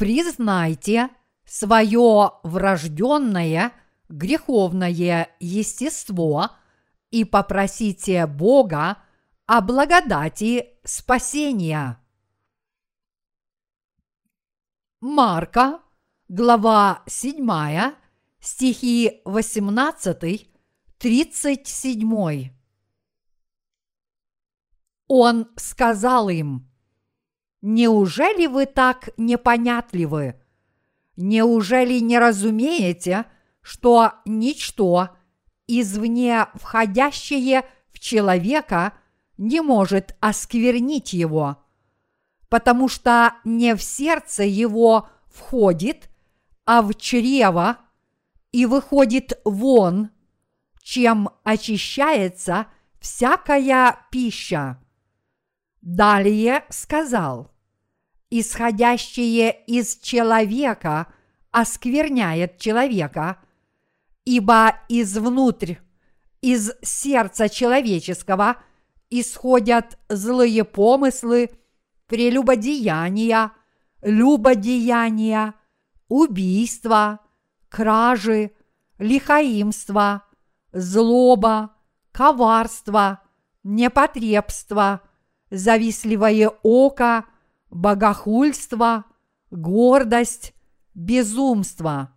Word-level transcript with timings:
признайте 0.00 1.10
свое 1.44 2.30
врожденное 2.42 3.70
греховное 4.08 5.28
естество 5.40 6.56
и 7.10 7.24
попросите 7.24 8.26
Бога 8.26 8.96
о 9.44 9.60
благодати 9.60 10.78
спасения. 10.84 12.00
Марка, 15.02 15.82
глава 16.28 17.02
7, 17.06 17.94
стихи 18.40 19.20
18, 19.26 20.50
37. 20.96 22.50
Он 25.08 25.48
сказал 25.56 26.30
им, 26.30 26.69
«Неужели 27.62 28.46
вы 28.46 28.66
так 28.66 29.10
непонятливы? 29.16 30.40
Неужели 31.16 31.98
не 31.98 32.18
разумеете, 32.18 33.26
что 33.60 34.14
ничто 34.24 35.10
извне 35.66 36.46
входящее 36.54 37.64
в 37.92 37.98
человека 37.98 38.94
не 39.36 39.60
может 39.60 40.16
осквернить 40.20 41.12
его, 41.12 41.62
потому 42.48 42.88
что 42.88 43.34
не 43.44 43.74
в 43.74 43.82
сердце 43.82 44.42
его 44.42 45.08
входит, 45.26 46.10
а 46.64 46.82
в 46.82 46.94
чрево 46.94 47.78
и 48.52 48.66
выходит 48.66 49.40
вон, 49.44 50.10
чем 50.82 51.30
очищается 51.44 52.66
всякая 53.00 53.98
пища. 54.10 54.78
Далее 55.80 56.64
сказал, 56.68 57.49
исходящее 58.30 59.52
из 59.66 59.96
человека 59.96 61.08
оскверняет 61.50 62.58
человека, 62.58 63.38
ибо 64.24 64.76
извнутрь, 64.88 65.74
из 66.40 66.72
сердца 66.82 67.48
человеческого 67.48 68.56
исходят 69.10 69.98
злые 70.08 70.64
помыслы, 70.64 71.50
прелюбодеяния, 72.06 73.52
любодеяния, 74.00 75.54
убийства, 76.08 77.20
кражи, 77.68 78.52
лихаимство, 78.98 80.24
злоба, 80.72 81.74
коварство, 82.12 83.20
непотребство, 83.62 85.02
завистливое 85.50 86.48
око, 86.62 87.26
богохульство, 87.70 89.04
гордость, 89.50 90.54
безумство. 90.94 92.16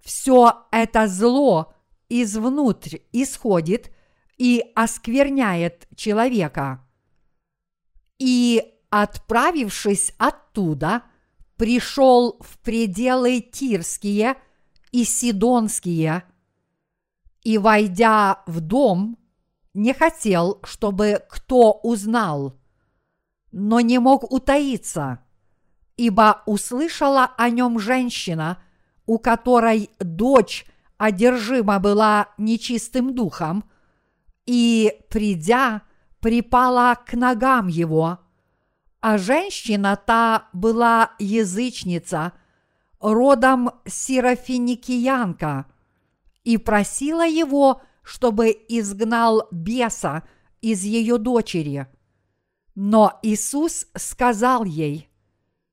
Все 0.00 0.66
это 0.70 1.06
зло 1.06 1.74
извнутрь 2.08 2.98
исходит 3.12 3.90
и 4.36 4.64
оскверняет 4.74 5.86
человека. 5.96 6.84
И, 8.18 8.62
отправившись 8.90 10.12
оттуда, 10.18 11.02
пришел 11.56 12.38
в 12.40 12.58
пределы 12.58 13.40
Тирские 13.40 14.36
и 14.90 15.04
Сидонские, 15.04 16.24
и, 17.42 17.58
войдя 17.58 18.42
в 18.46 18.60
дом, 18.60 19.18
не 19.74 19.94
хотел, 19.94 20.60
чтобы 20.64 21.22
кто 21.28 21.72
узнал, 21.82 22.60
но 23.52 23.80
не 23.80 23.98
мог 23.98 24.30
утаиться, 24.32 25.20
ибо 25.96 26.42
услышала 26.46 27.30
о 27.36 27.50
нем 27.50 27.78
женщина, 27.78 28.62
у 29.06 29.18
которой 29.18 29.90
дочь 30.00 30.66
одержима 30.96 31.78
была 31.78 32.28
нечистым 32.38 33.14
духом, 33.14 33.64
и, 34.46 34.98
придя, 35.10 35.82
припала 36.20 36.94
к 36.94 37.12
ногам 37.14 37.68
его, 37.68 38.18
а 39.00 39.18
женщина 39.18 39.96
та 39.96 40.48
была 40.52 41.12
язычница, 41.18 42.32
родом 43.00 43.70
сирофиникиянка, 43.84 45.66
и 46.44 46.56
просила 46.56 47.26
его, 47.26 47.82
чтобы 48.02 48.50
изгнал 48.68 49.48
беса 49.50 50.22
из 50.60 50.82
ее 50.84 51.18
дочери. 51.18 51.88
Но 52.74 53.18
Иисус 53.22 53.86
сказал 53.94 54.64
ей, 54.64 55.10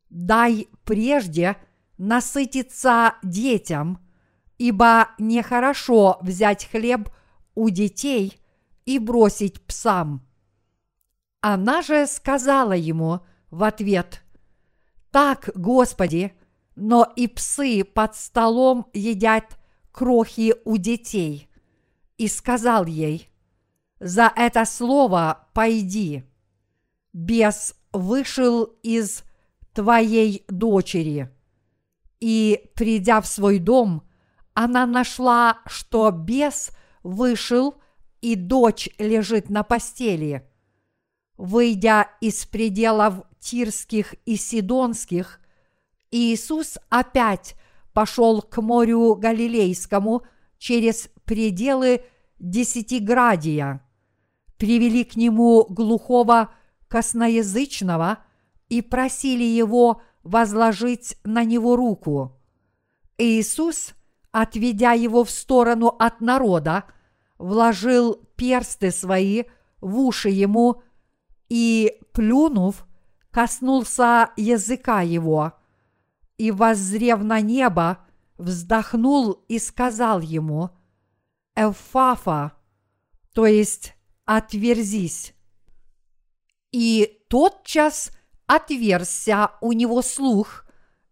«Дай 0.09 0.67
прежде 0.83 1.57
насытиться 1.97 3.15
детям, 3.23 3.99
ибо 4.57 5.09
нехорошо 5.17 6.17
взять 6.21 6.65
хлеб 6.65 7.09
у 7.55 7.69
детей 7.69 8.41
и 8.85 8.99
бросить 8.99 9.65
псам». 9.65 10.25
Она 11.41 11.81
же 11.81 12.05
сказала 12.05 12.73
ему 12.73 13.21
в 13.49 13.63
ответ, 13.63 14.21
«Так, 15.11 15.49
Господи, 15.55 16.33
но 16.75 17.11
и 17.15 17.27
псы 17.27 17.83
под 17.83 18.15
столом 18.15 18.87
едят 18.93 19.57
крохи 19.91 20.53
у 20.65 20.77
детей». 20.77 21.49
И 22.17 22.27
сказал 22.27 22.85
ей, 22.85 23.29
«За 24.01 24.31
это 24.35 24.65
слово 24.65 25.47
пойди, 25.53 26.25
бес 27.13 27.75
вышел 27.91 28.63
из 28.83 29.23
твоей 29.73 30.45
дочери». 30.47 31.29
И, 32.19 32.69
придя 32.75 33.21
в 33.21 33.27
свой 33.27 33.59
дом, 33.59 34.03
она 34.53 34.85
нашла, 34.85 35.59
что 35.65 36.11
бес 36.11 36.71
вышел, 37.01 37.75
и 38.19 38.35
дочь 38.35 38.89
лежит 38.97 39.49
на 39.49 39.63
постели– 39.63 40.45
Выйдя 41.39 42.09
из 42.19 42.45
пределов 42.45 43.23
Тирских 43.39 44.13
и 44.25 44.35
Сидонских, 44.35 45.39
Иисус 46.11 46.77
опять 46.89 47.55
пошел 47.93 48.41
к 48.41 48.61
морю 48.61 49.15
Галилейскому 49.15 50.23
через 50.57 51.09
пределы 51.23 52.01
Десятиградия. 52.39 53.81
Привели 54.57 55.05
к 55.05 55.15
нему 55.15 55.63
глухого 55.63 56.53
косноязычного 56.89 58.19
и 58.67 58.81
просили 58.81 59.43
его 59.43 60.01
возложить 60.23 61.17
на 61.23 61.45
него 61.45 61.75
руку. 61.75 62.37
Иисус, 63.17 63.93
отведя 64.31 64.91
его 64.91 65.23
в 65.23 65.29
сторону 65.29 65.87
от 65.87 66.19
народа, 66.19 66.83
вложил 67.37 68.15
персты 68.35 68.91
свои 68.91 69.43
в 69.79 69.97
уши 69.99 70.29
ему 70.29 70.81
и, 71.47 71.97
плюнув, 72.11 72.85
коснулся 73.31 74.31
языка 74.35 75.01
его, 75.01 75.53
и, 76.37 76.51
воззрев 76.51 77.21
на 77.23 77.41
небо, 77.41 78.05
вздохнул 78.37 79.43
и 79.47 79.59
сказал 79.59 80.19
ему, 80.21 80.71
«Эвфафа», 81.55 82.53
то 83.33 83.45
есть 83.45 83.95
«отверзись». 84.25 85.33
И 86.71 87.23
тотчас 87.29 88.11
отверзся 88.47 89.51
у 89.61 89.71
него 89.71 90.01
слух, 90.01 90.65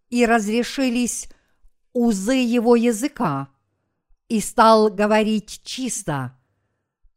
и 0.09 0.25
разрешились 0.25 1.29
узы 1.93 2.35
его 2.35 2.75
языка, 2.75 3.49
и 4.29 4.39
стал 4.39 4.89
говорить 4.89 5.61
чисто, 5.63 6.37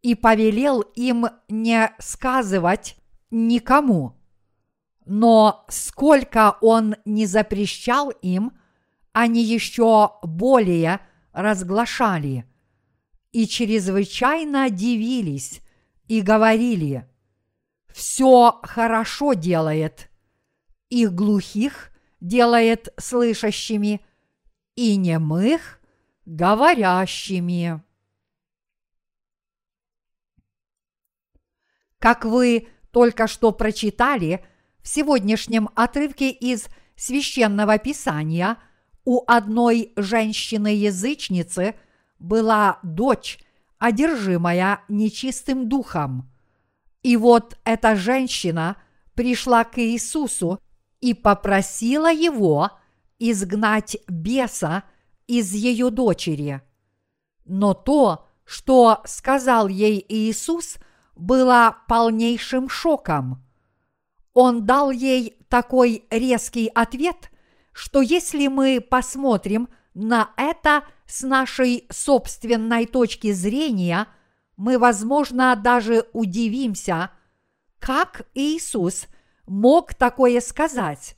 и 0.02 0.14
повелел 0.14 0.80
им 0.80 1.26
не 1.48 1.92
сказывать 1.98 2.96
никому. 3.30 4.16
Но 5.04 5.64
сколько 5.68 6.56
он 6.60 6.96
не 7.04 7.26
запрещал 7.26 8.10
им, 8.10 8.52
они 9.12 9.42
еще 9.42 10.12
более 10.22 11.00
разглашали 11.32 12.46
и 13.32 13.46
чрезвычайно 13.46 14.70
дивились 14.70 15.60
и 16.08 16.20
говорили, 16.20 17.08
все 17.92 18.60
хорошо 18.62 19.34
делает, 19.34 20.10
и 20.88 21.06
глухих 21.06 21.90
делает 22.20 22.92
слышащими, 22.98 24.00
и 24.76 24.96
немых 24.96 25.80
говорящими. 26.24 27.82
Как 31.98 32.24
вы 32.24 32.68
только 32.92 33.26
что 33.26 33.52
прочитали 33.52 34.44
в 34.82 34.88
сегодняшнем 34.88 35.68
отрывке 35.74 36.30
из 36.30 36.68
священного 36.96 37.78
писания, 37.78 38.56
у 39.04 39.22
одной 39.26 39.92
женщины-язычницы 39.96 41.74
была 42.18 42.78
дочь, 42.82 43.38
одержимая 43.78 44.82
нечистым 44.88 45.68
духом. 45.68 46.30
И 47.02 47.16
вот 47.16 47.58
эта 47.64 47.96
женщина 47.96 48.76
пришла 49.14 49.64
к 49.64 49.78
Иисусу 49.78 50.60
и 51.00 51.14
попросила 51.14 52.12
его 52.12 52.70
изгнать 53.18 53.96
беса 54.08 54.84
из 55.26 55.52
ее 55.52 55.90
дочери. 55.90 56.62
Но 57.44 57.74
то, 57.74 58.26
что 58.44 59.00
сказал 59.04 59.68
ей 59.68 60.04
Иисус, 60.08 60.76
было 61.14 61.76
полнейшим 61.88 62.68
шоком. 62.68 63.44
Он 64.32 64.64
дал 64.64 64.90
ей 64.90 65.36
такой 65.48 66.04
резкий 66.10 66.68
ответ, 66.68 67.30
что 67.72 68.00
если 68.00 68.46
мы 68.46 68.80
посмотрим 68.80 69.68
на 69.94 70.30
это 70.36 70.84
с 71.06 71.22
нашей 71.22 71.86
собственной 71.90 72.86
точки 72.86 73.32
зрения, 73.32 74.06
мы, 74.60 74.78
возможно, 74.78 75.56
даже 75.56 76.04
удивимся, 76.12 77.12
как 77.78 78.26
Иисус 78.34 79.06
мог 79.46 79.94
такое 79.94 80.42
сказать. 80.42 81.16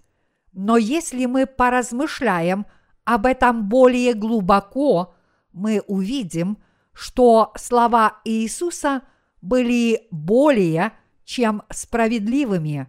Но 0.53 0.77
если 0.77 1.27
мы 1.27 1.47
поразмышляем 1.47 2.67
об 3.03 3.27
этом 3.27 3.69
более 3.69 4.15
глубоко, 4.15 5.17
мы 5.53 5.83
увидим, 5.89 6.59
что 6.93 7.53
слова 7.57 8.21
Иисуса 8.25 9.03
были 9.41 10.07
более 10.13 10.93
чем 11.25 11.65
справедливыми. 11.69 12.87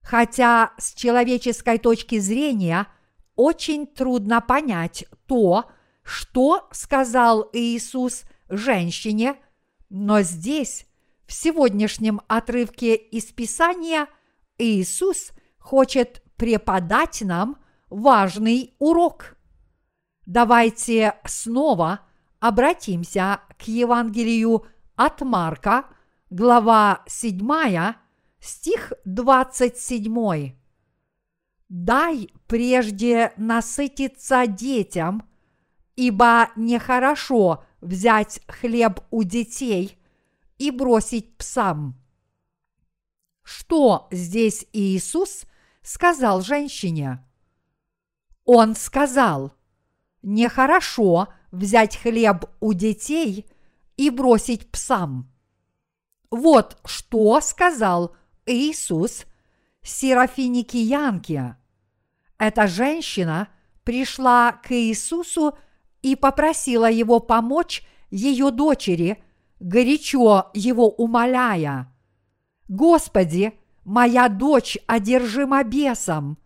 Хотя 0.00 0.74
с 0.78 0.94
человеческой 0.94 1.78
точки 1.78 2.20
зрения 2.20 2.86
очень 3.34 3.88
трудно 3.88 4.40
понять 4.40 5.06
то, 5.26 5.64
что 6.04 6.68
сказал 6.70 7.50
Иисус 7.52 8.22
женщине, 8.48 9.34
но 9.88 10.22
здесь, 10.22 10.86
в 11.26 11.32
сегодняшнем 11.32 12.20
отрывке 12.28 12.94
из 12.94 13.26
Писания, 13.26 14.08
Иисус 14.58 15.32
хочет 15.58 16.22
преподать 16.36 17.22
нам 17.22 17.58
важный 17.88 18.74
урок. 18.78 19.36
Давайте 20.24 21.14
снова 21.24 22.00
обратимся 22.40 23.40
к 23.58 23.62
Евангелию 23.68 24.66
от 24.96 25.20
Марка, 25.20 25.86
глава 26.30 27.02
7, 27.06 27.94
стих 28.40 28.92
27. 29.04 30.54
«Дай 31.68 32.28
прежде 32.46 33.32
насытиться 33.36 34.46
детям, 34.46 35.28
ибо 35.96 36.50
нехорошо 36.54 37.64
взять 37.80 38.40
хлеб 38.46 39.00
у 39.10 39.22
детей 39.22 39.98
и 40.58 40.70
бросить 40.70 41.36
псам». 41.36 41.96
Что 43.46 44.08
здесь 44.10 44.66
Иисус 44.72 45.44
сказал 45.80 46.40
женщине? 46.40 47.24
Он 48.44 48.74
сказал, 48.74 49.54
нехорошо 50.22 51.28
взять 51.52 51.96
хлеб 51.96 52.46
у 52.58 52.72
детей 52.72 53.46
и 53.96 54.10
бросить 54.10 54.68
псам. 54.72 55.30
Вот 56.30 56.76
что 56.84 57.40
сказал 57.40 58.16
Иисус 58.46 59.26
Серафинике 59.80 60.82
Янке. 60.82 61.56
Эта 62.38 62.66
женщина 62.66 63.48
пришла 63.84 64.52
к 64.52 64.72
Иисусу 64.72 65.56
и 66.06 66.14
попросила 66.14 66.88
его 66.88 67.18
помочь 67.18 67.84
ее 68.10 68.52
дочери, 68.52 69.24
горячо 69.58 70.52
его 70.54 70.88
умоляя. 70.88 71.92
«Господи, 72.68 73.58
моя 73.82 74.28
дочь 74.28 74.78
одержима 74.86 75.64
бесом. 75.64 76.38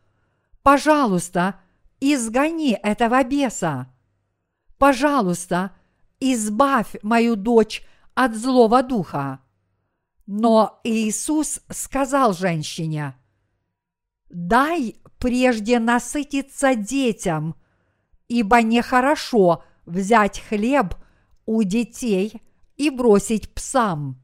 Пожалуйста, 0.62 1.60
изгони 2.00 2.72
этого 2.72 3.22
беса. 3.22 3.92
Пожалуйста, 4.78 5.72
избавь 6.20 6.96
мою 7.02 7.36
дочь 7.36 7.86
от 8.14 8.34
злого 8.34 8.82
духа. 8.82 9.40
Но 10.24 10.80
Иисус 10.84 11.60
сказал 11.68 12.32
женщине, 12.32 13.14
дай 14.30 14.96
прежде 15.18 15.78
насытиться 15.78 16.74
детям, 16.74 17.56
ибо 18.30 18.62
нехорошо 18.62 19.64
взять 19.86 20.40
хлеб 20.40 20.94
у 21.46 21.64
детей 21.64 22.40
и 22.76 22.88
бросить 22.88 23.52
псам. 23.52 24.22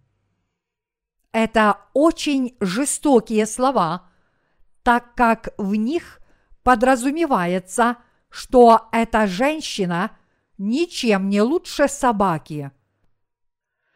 Это 1.32 1.80
очень 1.92 2.56
жестокие 2.60 3.46
слова, 3.46 4.08
так 4.84 5.14
как 5.16 5.48
в 5.58 5.74
них 5.74 6.20
подразумевается, 6.62 7.96
что 8.30 8.88
эта 8.92 9.26
женщина 9.26 10.12
ничем 10.56 11.28
не 11.28 11.42
лучше 11.42 11.88
собаки. 11.88 12.70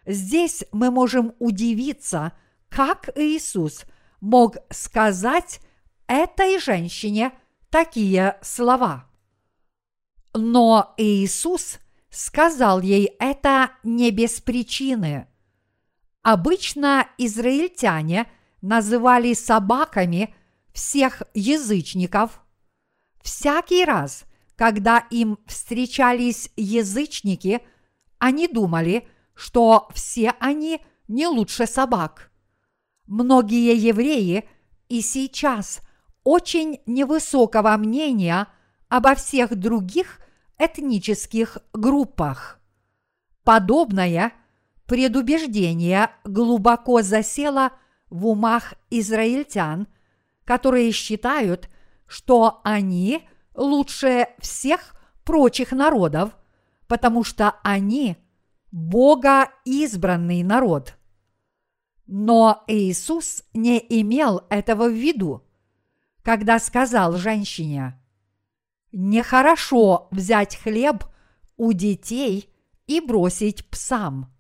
Здесь 0.07 0.65
мы 0.73 0.91
можем 0.91 1.35
удивиться, 1.39 2.33
как 2.69 3.11
Иисус 3.17 3.85
мог 4.21 4.57
сказать 4.71 5.61
этой 6.09 6.59
женщине 6.59 7.33
такие 7.71 8.39
слова. 8.43 9.10
Но 10.35 10.95
Иисус 10.97 11.79
сказал 12.11 12.81
ей 12.81 13.13
это 13.19 13.73
не 13.83 14.11
без 14.11 14.41
причины. 14.41 15.27
Обычно 16.23 17.09
израильтяне 17.19 18.31
называли 18.61 19.33
собаками 19.33 20.35
всех 20.73 21.23
язычников. 21.35 22.43
Всякий 23.23 23.85
раз, 23.85 24.25
когда 24.57 24.99
им 25.11 25.39
встречались 25.47 26.51
язычники, 26.57 27.61
они 28.19 28.49
думали, 28.49 29.09
что 29.35 29.89
все 29.95 30.35
они 30.41 30.81
не 31.09 31.27
лучше 31.27 31.67
собак. 31.67 32.31
Многие 33.07 33.75
евреи 33.75 34.49
и 34.89 35.01
сейчас 35.01 35.81
очень 36.23 36.81
невысокого 36.87 37.77
мнения 37.77 38.47
обо 38.91 39.15
всех 39.15 39.57
других 39.57 40.21
этнических 40.59 41.59
группах. 41.73 42.61
Подобное 43.45 44.33
предубеждение 44.85 46.11
глубоко 46.25 47.01
засело 47.01 47.73
в 48.11 48.27
умах 48.27 48.75
израильтян, 48.91 49.87
которые 50.45 50.91
считают, 50.91 51.71
что 52.07 52.61
они 52.65 53.27
лучше 53.55 54.27
всех 54.41 54.97
прочих 55.25 55.71
народов, 55.71 56.37
потому 56.89 57.23
что 57.23 57.55
они 57.63 58.17
Бога 58.73 59.51
избранный 59.65 60.43
народ. 60.43 60.97
Но 62.07 62.65
Иисус 62.67 63.45
не 63.55 63.79
имел 63.79 64.43
этого 64.51 64.89
в 64.89 64.95
виду, 64.95 65.47
когда 66.23 66.59
сказал 66.59 67.13
женщине, 67.17 68.00
«Нехорошо 68.93 70.09
взять 70.11 70.57
хлеб 70.57 71.05
у 71.57 71.73
детей 71.73 72.53
и 72.87 73.01
бросить 73.01 73.69
псам». 73.71 74.33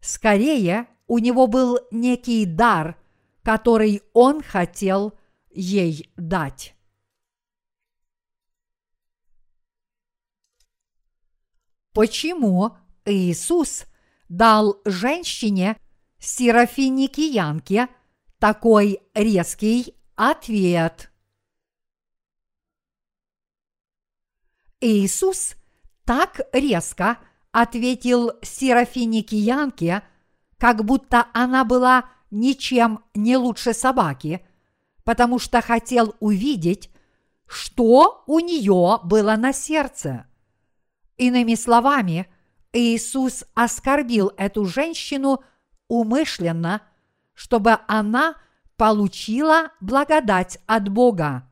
Скорее, 0.00 0.86
у 1.06 1.18
него 1.18 1.46
был 1.46 1.78
некий 1.90 2.46
дар, 2.46 2.96
который 3.42 4.02
он 4.12 4.42
хотел 4.42 5.12
ей 5.50 6.10
дать. 6.16 6.74
Почему 11.92 12.76
Иисус 13.04 13.84
дал 14.28 14.80
женщине 14.84 15.76
Серафиникиянке 16.18 17.88
такой 18.38 19.00
резкий 19.14 19.96
ответ? 20.14 21.09
Иисус 24.80 25.54
так 26.04 26.40
резко 26.52 27.18
ответил 27.52 28.32
Серафиникиянке, 28.42 30.02
как 30.58 30.84
будто 30.84 31.26
она 31.32 31.64
была 31.64 32.08
ничем 32.30 33.04
не 33.14 33.36
лучше 33.36 33.74
собаки, 33.74 34.46
потому 35.04 35.38
что 35.38 35.60
хотел 35.60 36.14
увидеть, 36.20 36.90
что 37.46 38.22
у 38.26 38.38
нее 38.38 39.00
было 39.04 39.36
на 39.36 39.52
сердце. 39.52 40.26
Иными 41.16 41.54
словами, 41.54 42.28
Иисус 42.72 43.44
оскорбил 43.54 44.32
эту 44.36 44.64
женщину 44.64 45.42
умышленно, 45.88 46.82
чтобы 47.34 47.78
она 47.88 48.36
получила 48.76 49.72
благодать 49.80 50.58
от 50.66 50.88
Бога. 50.88 51.48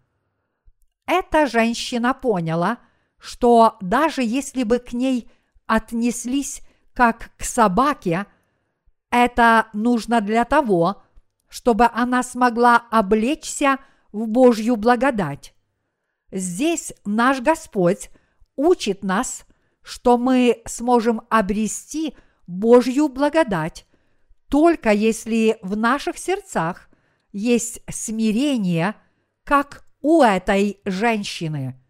Эта 1.07 1.47
женщина 1.47 2.15
поняла, 2.15 2.79
что 3.19 3.77
даже 3.81 4.23
если 4.23 4.63
бы 4.63 4.79
к 4.79 4.93
ней 4.93 5.31
отнеслись 5.67 6.63
как 6.95 7.31
к 7.37 7.45
собаке, 7.45 8.27
это 9.11 9.69
нужно 9.73 10.21
для 10.21 10.45
того, 10.45 11.03
чтобы 11.49 11.89
она 11.93 12.23
смогла 12.23 12.77
облечься 12.91 13.79
в 14.13 14.27
Божью 14.27 14.77
благодать. 14.77 15.55
Здесь 16.31 16.93
наш 17.05 17.41
Господь 17.41 18.11
учит 18.57 19.03
нас, 19.03 19.47
что 19.83 20.19
мы 20.19 20.61
сможем 20.67 21.23
обрести 21.31 22.17
Божью 22.47 23.09
благодать, 23.09 23.87
только 24.49 24.91
если 24.91 25.59
в 25.63 25.77
наших 25.77 26.19
сердцах 26.19 26.89
есть 27.33 27.81
смирение, 27.91 28.95
как 29.45 29.87
у 30.01 30.23
этой 30.23 30.81
женщины. 30.85 31.81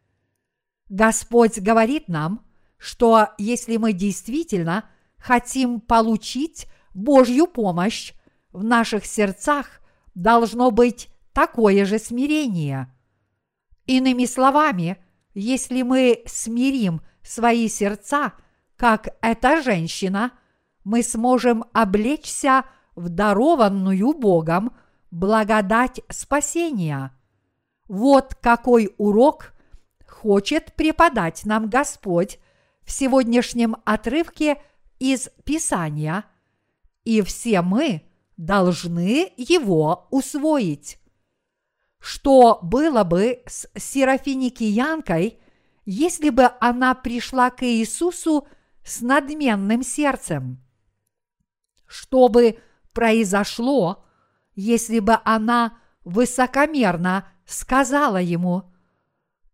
Господь 0.89 1.59
говорит 1.59 2.09
нам, 2.09 2.45
что 2.79 3.29
если 3.39 3.77
мы 3.77 3.93
действительно 3.93 4.85
хотим 5.19 5.81
получить 5.81 6.67
Божью 6.95 7.47
помощь, 7.47 8.13
в 8.53 8.65
наших 8.65 9.05
сердцах 9.05 9.81
должно 10.15 10.71
быть 10.71 11.09
такое 11.33 11.85
же 11.85 11.99
смирение. 11.99 12.93
Иными 13.87 14.25
словами, 14.25 14.99
если 15.35 15.83
мы 15.83 16.23
смирим 16.27 17.03
свои 17.23 17.69
сердца, 17.69 18.33
как 18.77 19.09
эта 19.21 19.63
женщина, 19.63 20.33
мы 20.85 21.03
сможем 21.03 21.65
облечься 21.73 22.65
в 22.95 23.09
дарованную 23.09 24.15
Богом 24.15 24.73
благодать 25.11 26.01
спасения. 26.09 27.13
Вот 27.89 28.35
какой 28.35 28.95
урок 28.99 29.53
хочет 30.19 30.73
преподать 30.73 31.45
нам 31.45 31.71
Господь 31.71 32.41
в 32.83 32.91
сегодняшнем 32.91 33.77
отрывке 33.85 34.61
из 34.99 35.31
Писания, 35.45 36.25
и 37.05 37.23
все 37.23 37.63
мы 37.63 38.03
должны 38.37 39.33
его 39.37 40.09
усвоить. 40.11 40.99
Что 42.01 42.59
было 42.63 43.05
бы 43.05 43.43
с 43.47 43.69
Серафиникиянкой, 43.77 45.39
если 45.85 46.31
бы 46.31 46.51
она 46.59 46.95
пришла 46.95 47.51
к 47.51 47.63
Иисусу 47.63 48.49
с 48.85 49.01
надменным 49.01 49.85
сердцем? 49.85 50.61
Что 51.87 52.29
бы 52.29 52.59
произошло, 52.93 54.05
если 54.57 54.99
бы 54.99 55.19
она 55.25 55.79
высокомерно 56.05 57.29
сказала 57.47 58.21
ему, 58.21 58.68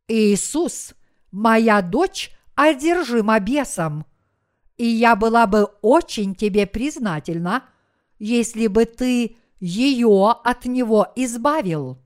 «Иисус, 0.09 0.95
моя 1.31 1.83
дочь 1.83 2.31
одержима 2.55 3.41
бесом, 3.41 4.07
и 4.77 4.87
я 4.87 5.17
была 5.17 5.47
бы 5.47 5.65
очень 5.83 6.35
тебе 6.35 6.67
признательна, 6.67 7.65
если 8.19 8.67
бы 8.67 8.85
ты 8.85 9.37
ее 9.61 10.31
от 10.31 10.65
него 10.67 11.13
избавил». 11.17 11.99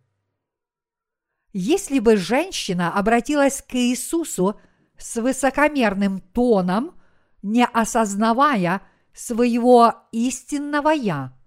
Если 1.52 1.98
бы 1.98 2.16
женщина 2.16 2.92
обратилась 2.92 3.62
к 3.62 3.74
Иисусу 3.74 4.60
с 4.98 5.16
высокомерным 5.16 6.20
тоном, 6.20 6.94
не 7.42 7.64
осознавая 7.64 8.82
своего 9.14 9.94
истинного 10.12 10.90
«я», 10.90 11.38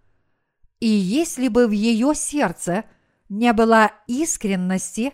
и 0.81 0.87
если 0.87 1.47
бы 1.47 1.67
в 1.67 1.71
ее 1.71 2.13
сердце 2.15 2.85
не 3.29 3.53
было 3.53 3.91
искренности, 4.07 5.13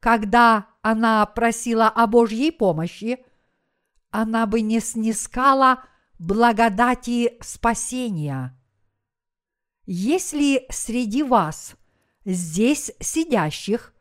когда 0.00 0.66
она 0.82 1.24
просила 1.26 1.88
о 1.88 2.06
Божьей 2.06 2.50
помощи, 2.50 3.24
она 4.10 4.46
бы 4.46 4.60
не 4.60 4.80
снискала 4.80 5.84
благодати 6.18 7.38
спасения. 7.40 8.58
Если 9.86 10.66
среди 10.70 11.22
вас, 11.22 11.76
здесь 12.24 12.92
сидящих, 13.00 13.94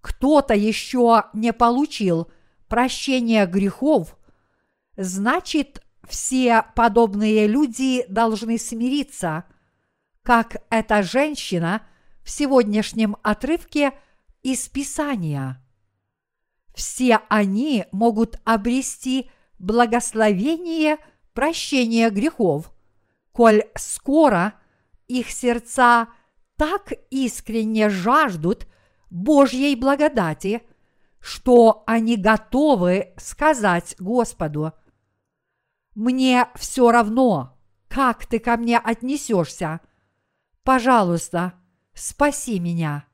кто-то 0.00 0.54
еще 0.54 1.24
не 1.32 1.52
получил 1.52 2.30
прощения 2.68 3.46
грехов, 3.46 4.16
значит, 4.96 5.82
все 6.06 6.64
подобные 6.74 7.46
люди 7.46 8.06
должны 8.08 8.58
смириться, 8.58 9.44
как 10.22 10.62
эта 10.70 11.02
женщина 11.02 11.82
в 12.22 12.30
сегодняшнем 12.30 13.16
отрывке 13.22 13.92
из 14.42 14.68
Писания. 14.68 15.62
Все 16.78 17.18
они 17.28 17.84
могут 17.90 18.40
обрести 18.44 19.28
благословение 19.58 20.96
прощения 21.34 22.08
грехов, 22.08 22.72
коль 23.32 23.64
скоро 23.74 24.54
их 25.08 25.30
сердца 25.30 26.08
так 26.56 26.92
искренне 27.10 27.90
жаждут– 27.90 28.66
Божьей 29.10 29.74
благодати, 29.74 30.62
что 31.18 31.82
они 31.86 32.16
готовы 32.16 33.12
сказать 33.16 33.96
Господу, 33.98 34.72
«Мне 35.96 36.46
все 36.54 36.92
равно, 36.92 37.58
как 37.88 38.26
ты 38.26 38.38
ко 38.38 38.56
мне 38.56 38.78
отнесешься. 38.78 39.80
Пожалуйста, 40.62 41.54
спаси 41.92 42.60
меня». 42.60 43.07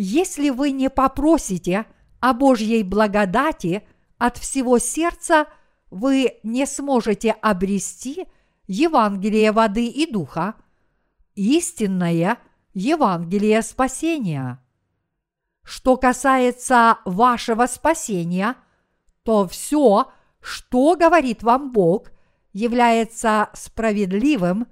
Если 0.00 0.50
вы 0.50 0.70
не 0.70 0.90
попросите 0.90 1.84
о 2.20 2.32
Божьей 2.32 2.84
благодати 2.84 3.82
от 4.16 4.38
всего 4.38 4.78
сердца, 4.78 5.48
вы 5.90 6.38
не 6.44 6.66
сможете 6.66 7.32
обрести 7.32 8.28
Евангелие 8.68 9.50
воды 9.50 9.88
и 9.88 10.08
духа, 10.08 10.54
истинное 11.34 12.38
Евангелие 12.74 13.60
спасения. 13.60 14.64
Что 15.64 15.96
касается 15.96 16.98
вашего 17.04 17.66
спасения, 17.66 18.54
то 19.24 19.48
все, 19.48 20.12
что 20.40 20.94
говорит 20.94 21.42
вам 21.42 21.72
Бог, 21.72 22.12
является 22.52 23.50
справедливым, 23.52 24.68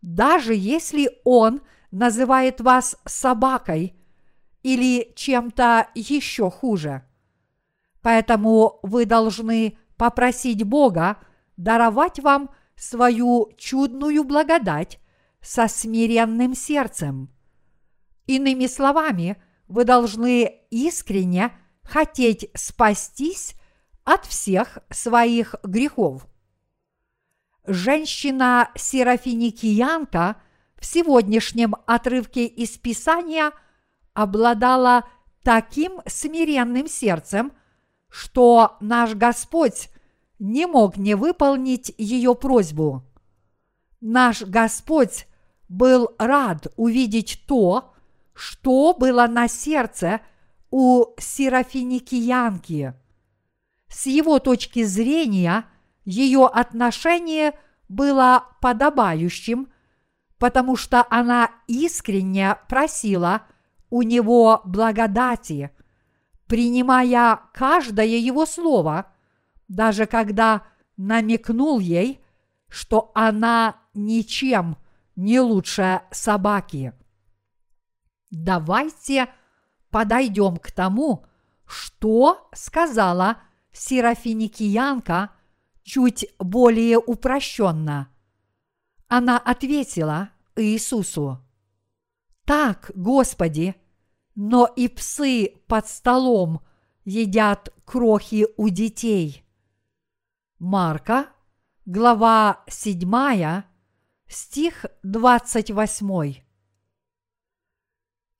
даже 0.00 0.54
если 0.54 1.10
Он 1.24 1.60
называет 1.90 2.62
вас 2.62 2.96
собакой 3.04 3.99
или 4.62 5.12
чем-то 5.16 5.88
еще 5.94 6.50
хуже. 6.50 7.04
Поэтому 8.02 8.80
вы 8.82 9.04
должны 9.06 9.78
попросить 9.96 10.64
Бога 10.64 11.18
даровать 11.56 12.20
вам 12.20 12.50
свою 12.76 13.50
чудную 13.58 14.24
благодать 14.24 14.98
со 15.40 15.68
смиренным 15.68 16.54
сердцем– 16.54 17.30
Иными 18.30 18.66
словами, 18.66 19.42
вы 19.66 19.82
должны 19.82 20.62
искренне 20.70 21.50
хотеть 21.82 22.48
спастись 22.54 23.56
от 24.04 24.24
всех 24.24 24.78
своих 24.88 25.56
грехов. 25.64 26.28
Женщина 27.66 28.70
Серафиникиянка 28.76 30.40
в 30.76 30.86
сегодняшнем 30.86 31.74
отрывке 31.88 32.46
из 32.46 32.78
Писания 32.78 33.50
обладала 34.20 35.04
таким 35.42 36.00
смиренным 36.06 36.86
сердцем, 36.88 37.52
что 38.08 38.76
наш 38.80 39.14
Господь 39.14 39.88
не 40.38 40.66
мог 40.66 40.96
не 40.96 41.14
выполнить 41.14 41.94
ее 41.96 42.34
просьбу. 42.34 43.04
Наш 44.00 44.42
Господь 44.42 45.26
был 45.68 46.14
рад 46.18 46.66
увидеть 46.76 47.44
то, 47.46 47.94
что 48.34 48.94
было 48.94 49.26
на 49.26 49.48
сердце 49.48 50.20
у 50.70 51.06
Серафиникиянки. 51.18 52.94
С 53.88 54.06
его 54.06 54.38
точки 54.38 54.84
зрения, 54.84 55.64
ее 56.04 56.46
отношение 56.46 57.58
было 57.88 58.44
подобающим, 58.60 59.68
потому 60.38 60.76
что 60.76 61.06
она 61.10 61.50
искренне 61.66 62.56
просила 62.68 63.42
у 63.90 64.02
него 64.02 64.62
благодати, 64.64 65.70
принимая 66.46 67.40
каждое 67.52 68.06
его 68.06 68.46
слово, 68.46 69.12
даже 69.68 70.06
когда 70.06 70.62
намекнул 70.96 71.78
ей, 71.80 72.20
что 72.68 73.10
она 73.14 73.76
ничем 73.94 74.76
не 75.16 75.40
лучше 75.40 76.02
собаки. 76.10 76.94
Давайте 78.30 79.28
подойдем 79.90 80.56
к 80.56 80.70
тому, 80.70 81.26
что 81.66 82.48
сказала 82.52 83.38
Серафиникиянка 83.72 85.30
чуть 85.82 86.26
более 86.38 86.98
упрощенно. 86.98 88.08
Она 89.08 89.38
ответила 89.38 90.30
Иисусу, 90.54 91.40
«Так, 92.50 92.90
Господи, 92.96 93.76
но 94.34 94.66
и 94.66 94.88
псы 94.88 95.54
под 95.68 95.86
столом 95.86 96.62
едят 97.04 97.72
крохи 97.84 98.48
у 98.56 98.68
детей». 98.70 99.44
Марка, 100.58 101.28
глава 101.86 102.64
7, 102.66 103.62
стих 104.26 104.84
28. 105.04 106.42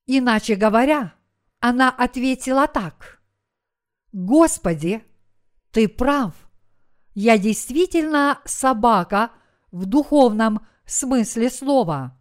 Иначе 0.06 0.56
говоря, 0.56 1.14
она 1.60 1.88
ответила 1.88 2.66
так. 2.66 3.22
Господи, 4.10 5.04
ты 5.70 5.86
прав. 5.86 6.34
Я 7.14 7.38
действительно 7.38 8.40
собака 8.44 9.30
в 9.70 9.86
духовном 9.86 10.66
смысле 10.84 11.48
слова. 11.48 12.19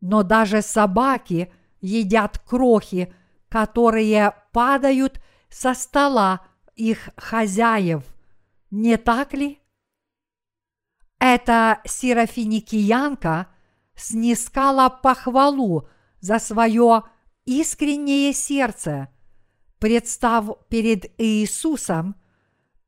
Но 0.00 0.22
даже 0.22 0.62
собаки 0.62 1.52
едят 1.80 2.38
крохи, 2.38 3.14
которые 3.48 4.34
падают 4.52 5.20
со 5.48 5.74
стола 5.74 6.40
их 6.74 7.10
хозяев. 7.16 8.02
Не 8.70 8.96
так 8.96 9.34
ли? 9.34 9.60
Эта 11.18 11.80
серафиникиянка 11.86 13.48
снискала 13.94 14.88
похвалу 14.88 15.88
за 16.20 16.38
свое 16.38 17.04
искреннее 17.44 18.32
сердце, 18.32 19.08
представ 19.78 20.66
перед 20.68 21.18
Иисусом 21.20 22.16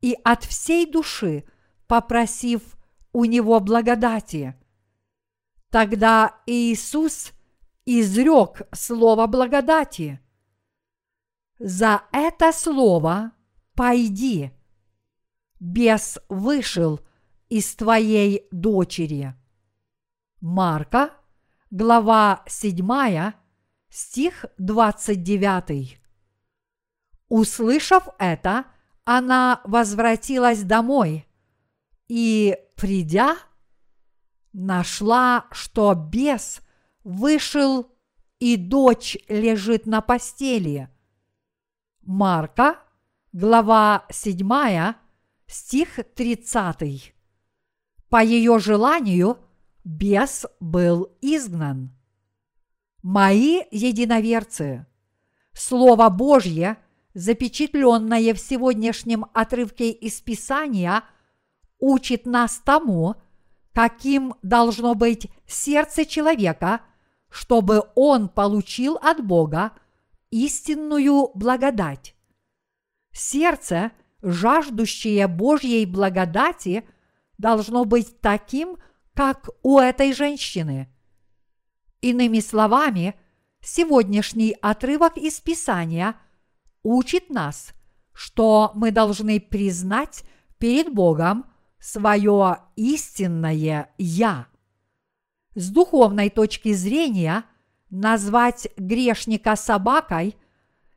и 0.01 0.17
от 0.25 0.45
всей 0.45 0.91
души 0.91 1.45
попросив 1.87 2.63
у 3.13 3.25
Него 3.25 3.61
благодати. 3.61 4.55
Тогда 5.77 6.41
Иисус 6.47 7.33
изрек 7.85 8.63
слово 8.73 9.27
благодати. 9.27 10.19
За 11.59 12.05
это 12.13 12.51
слово 12.53 13.33
пойди. 13.75 14.53
Бес 15.61 16.19
вышел 16.31 17.01
из 17.51 17.77
твоей 17.77 18.49
дочери. 18.51 19.35
Марка, 20.41 21.11
глава 21.71 22.43
7, 22.47 23.33
стих 23.91 24.47
29. 24.57 26.01
Услышав 27.29 28.09
это, 28.19 28.65
она 29.05 29.61
возвратилась 29.65 30.63
домой 30.63 31.27
и, 32.09 32.57
придя, 32.77 33.37
нашла, 34.57 35.47
что 35.53 35.95
бес 35.95 36.61
вышел 37.05 37.93
и 38.41 38.57
дочь 38.57 39.17
лежит 39.29 39.87
на 39.87 40.01
постели. 40.01 40.89
Марка, 42.03 42.79
глава 43.33 44.07
7, 44.11 44.95
стих 45.47 46.01
30. 46.15 47.15
По 48.09 48.25
ее 48.25 48.59
желанию 48.59 49.39
бес 49.85 50.47
был 50.59 51.17
изгнан 51.21 51.97
мои 53.07 53.63
единоверцы, 53.71 54.85
Слово 55.53 56.09
Божье, 56.09 56.77
запечатленное 57.15 58.35
в 58.35 58.39
сегодняшнем 58.39 59.27
отрывке 59.33 59.93
из 59.93 60.21
Писания, 60.21 61.05
учит 61.79 62.27
нас 62.27 62.61
тому, 62.65 63.15
каким 63.77 64.35
должно 64.43 64.95
быть 64.95 65.29
сердце 65.47 66.07
человека, 66.07 66.81
чтобы 67.29 67.83
он 67.95 68.31
получил 68.31 68.97
от 68.97 69.23
Бога 69.23 69.73
истинную 70.31 71.31
благодать. 71.35 72.15
Сердце, 73.13 73.93
жаждущее 74.23 75.27
Божьей 75.29 75.85
благодати, 75.85 76.89
должно 77.37 77.85
быть 77.85 78.23
таким, 78.23 78.79
как 79.13 79.51
у 79.63 79.79
этой 79.79 80.15
женщины– 80.15 80.91
Иными 82.03 82.41
словами, 82.41 83.15
сегодняшний 83.61 84.57
отрывок 84.63 85.17
из 85.17 85.41
Писания 85.41 86.15
учит 86.83 87.31
нас, 87.31 87.73
что 88.13 88.71
мы 88.75 88.91
должны 88.93 89.41
признать 89.41 90.23
перед 90.59 90.95
Богом 90.95 91.47
свое 91.79 92.59
истинное 92.77 93.91
«Я». 93.99 94.47
С 95.55 95.71
духовной 95.71 96.31
точки 96.31 96.73
зрения 96.73 97.45
назвать 97.91 98.69
грешника 98.77 99.57
собакой 99.57 100.37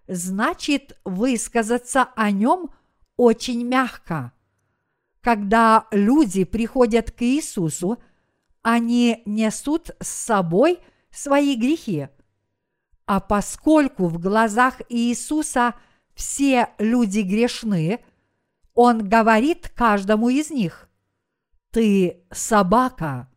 значит 0.08 1.00
высказаться 1.06 2.10
о 2.15 2.32
нем 2.32 2.72
очень 3.15 3.63
мягко. 3.63 4.34
Когда 5.22 5.88
люди 5.92 6.44
приходят 6.44 7.12
к 7.12 7.22
Иисусу– 7.22 8.00
они 8.62 9.22
несут 9.26 9.92
с 10.00 10.08
собой 10.08 10.80
свои 11.12 11.56
грехи. 11.56 12.10
А 13.06 13.20
поскольку 13.20 14.08
в 14.08 14.20
глазах 14.20 14.82
Иисуса 14.89 15.76
все 16.13 16.70
люди 16.78 17.22
грешны, 17.22 18.04
Он 18.82 19.10
говорит 19.10 19.68
каждому 19.76 20.30
из 20.30 20.52
них, 20.52 20.89
«Ты 21.72 22.24
собака». 22.32 23.30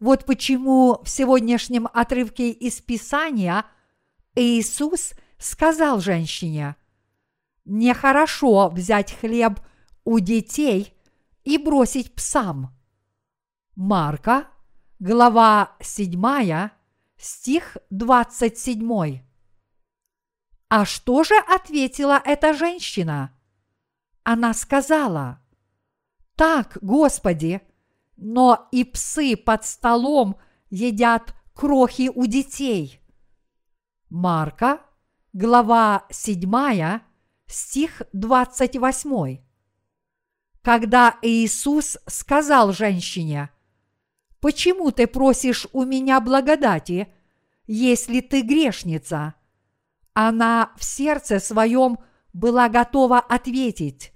Вот 0.00 0.24
почему 0.24 1.00
в 1.04 1.08
сегодняшнем 1.08 1.86
отрывке 1.86 2.50
из 2.50 2.80
Писания 2.80 3.64
Иисус 4.34 5.12
сказал 5.38 6.00
женщине, 6.00 6.74
«Нехорошо 7.64 8.68
взять 8.70 9.12
хлеб 9.12 9.60
у 10.02 10.18
детей 10.18 10.92
и 11.44 11.56
бросить 11.56 12.12
псам». 12.12 12.76
Марка, 13.76 14.48
глава 14.98 15.76
7, 15.80 16.70
стих 17.16 17.76
27. 17.90 19.20
А 20.68 20.84
что 20.84 21.22
же 21.22 21.36
ответила 21.36 22.20
эта 22.24 22.52
женщина? 22.54 23.32
Она 24.24 24.54
сказала, 24.54 25.40
«Так, 26.36 26.78
Господи, 26.80 27.60
но 28.16 28.68
и 28.72 28.84
псы 28.84 29.36
под 29.36 29.64
столом 29.64 30.36
едят 30.70 31.34
крохи 31.54 32.10
у 32.14 32.26
детей». 32.26 33.00
Марка, 34.08 34.80
глава 35.32 36.06
7, 36.10 37.00
стих 37.46 38.02
28. 38.12 39.38
Когда 40.62 41.16
Иисус 41.22 41.98
сказал 42.06 42.72
женщине– 42.72 43.50
Почему 44.42 44.90
ты 44.90 45.06
просишь 45.06 45.68
у 45.72 45.84
меня 45.84 46.20
благодати, 46.20 47.06
если 47.68 48.20
ты 48.20 48.42
грешница? 48.42 49.34
Она 50.14 50.72
в 50.76 50.82
сердце 50.82 51.38
своем 51.38 51.98
была 52.32 52.68
готова 52.68 53.20
ответить, 53.20 54.11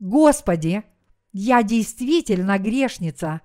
Господи, 0.00 0.84
я 1.32 1.62
действительно 1.62 2.58
грешница, 2.58 3.40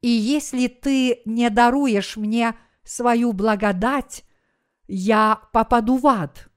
и 0.00 0.08
если 0.08 0.68
ты 0.68 1.22
не 1.24 1.50
даруешь 1.50 2.16
мне 2.16 2.54
свою 2.84 3.32
благодать, 3.32 4.24
я 4.86 5.40
попаду 5.52 5.98
в 5.98 6.06
ад. 6.06 6.48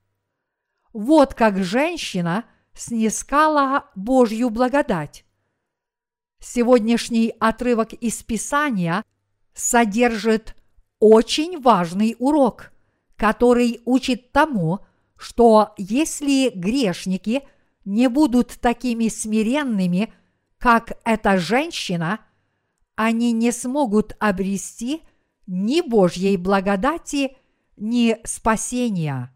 Вот 0.94 1.34
как 1.34 1.64
женщина 1.64 2.46
снискала 2.74 3.90
Божью 3.96 4.50
благодать. 4.50 5.26
Сегодняшний 6.40 7.36
отрывок 7.40 7.94
из 7.94 8.24
Писания 8.24 9.04
содержит 9.54 10.56
очень 11.00 11.62
важный 11.62 12.16
урок, 12.20 12.72
который 13.16 13.82
учит 13.86 14.32
тому, 14.32 14.80
что 15.18 15.74
если 15.78 16.50
грешники 16.50 17.44
не 17.86 18.08
будут 18.10 18.60
такими 18.60 19.08
смиренными, 19.08 20.14
как 20.58 20.94
эта 21.04 21.38
женщина, 21.38 22.20
они 22.96 23.32
не 23.32 23.52
смогут 23.52 24.16
обрести 24.20 25.02
ни 25.48 25.82
Божьей 25.82 26.38
благодати, 26.38 27.38
ни 27.78 28.18
спасения. 28.26 29.36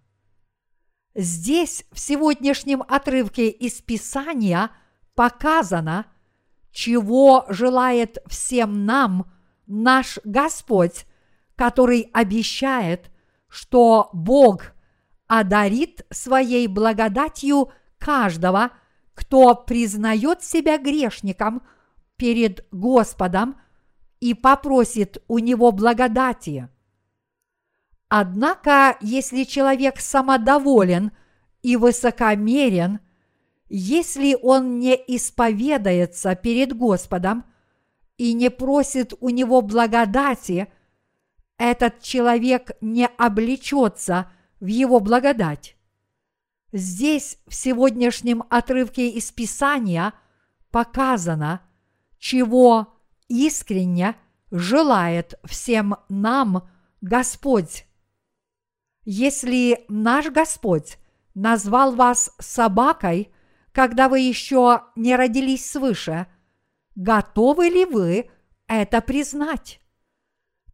Здесь 1.16 1.86
в 1.92 2.00
сегодняшнем 2.00 2.84
отрывке 2.88 3.50
из 3.50 3.82
Писания 3.82 4.72
показано– 5.16 6.06
чего 6.76 7.46
желает 7.48 8.18
всем 8.28 8.86
нам 8.86 9.32
наш 9.66 10.20
Господь, 10.26 11.06
который 11.56 12.10
обещает, 12.14 13.10
что 13.48 14.10
Бог 14.12 14.74
одарит 15.26 16.06
своей 16.12 16.68
благодатью 16.68 17.72
каждого, 18.06 18.72
кто 19.16 19.56
признает 19.56 20.44
себя 20.44 20.78
грешником 20.78 21.64
перед 22.18 22.68
Господом 22.72 23.60
и 24.20 24.34
попросит 24.34 25.24
у 25.28 25.40
него 25.40 25.72
благодати. 25.72 26.70
Однако, 28.08 28.98
если 29.02 29.44
человек 29.44 30.00
самодоволен 30.00 31.12
и 31.64 31.76
высокомерен– 31.76 33.00
если 33.68 34.38
он 34.42 34.80
не 34.80 34.96
исповедается 34.96 36.36
перед 36.36 36.74
Господом 36.74 37.46
и 38.18 38.34
не 38.34 38.50
просит 38.50 39.14
у 39.20 39.30
него 39.30 39.62
благодати, 39.62 40.68
этот 41.58 42.02
человек 42.02 42.72
не 42.82 43.08
облечется 43.08 44.32
в 44.60 44.68
Его 44.68 45.00
благодать. 45.00 45.75
Здесь, 46.78 47.38
в 47.48 47.56
сегодняшнем 47.56 48.44
отрывке 48.50 49.08
из 49.08 49.32
Писания, 49.32 50.12
показано, 50.72 51.62
чего 52.18 53.00
искренне 53.30 54.18
желает 54.52 55.36
всем 55.46 55.96
нам 56.10 56.68
Господь. 57.00 57.88
Если 59.06 59.86
наш 59.88 60.26
Господь 60.26 60.98
назвал 61.34 61.96
вас 61.96 62.36
собакой, 62.40 63.32
когда 63.72 64.10
вы 64.10 64.20
еще 64.20 64.82
не 64.98 65.16
родились 65.16 65.72
свыше, 65.72 66.28
готовы 66.96 67.70
ли 67.70 67.86
вы 67.86 68.30
это 68.68 69.00
признать? 69.00 69.80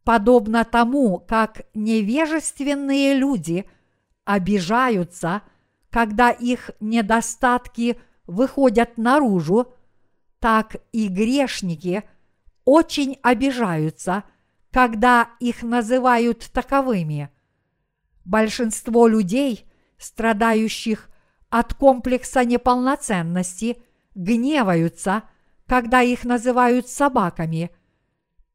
Подобно 0.03 0.65
тому, 0.65 1.19
как 1.19 1.67
невежественные 1.75 3.13
люди 3.13 3.69
обижаются, 4.25 5.43
когда 5.91 6.31
их 6.31 6.71
недостатки 6.79 7.99
выходят 8.25 8.97
наружу, 8.97 9.73
так 10.39 10.77
и 10.91 11.07
грешники 11.07 12.03
очень 12.65 13.19
обижаются, 13.21 14.23
когда 14.71 15.29
их 15.39 15.61
называют 15.61 16.49
таковыми. 16.51 17.29
Большинство 18.25 19.07
людей, 19.07 19.65
страдающих 19.99 21.09
от 21.49 21.75
комплекса 21.75 22.45
неполноценности, 22.45 23.83
гневаются, 24.15 25.23
когда 25.67 26.01
их 26.01 26.23
называют 26.23 26.87
собаками– 26.87 27.69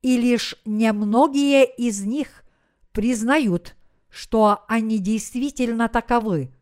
и 0.06 0.16
лишь 0.18 0.54
немногие 0.64 1.64
из 1.66 2.02
них 2.02 2.44
признают, 2.92 3.74
что 4.08 4.64
они 4.68 5.00
действительно 5.00 5.88
таковы. 5.88 6.54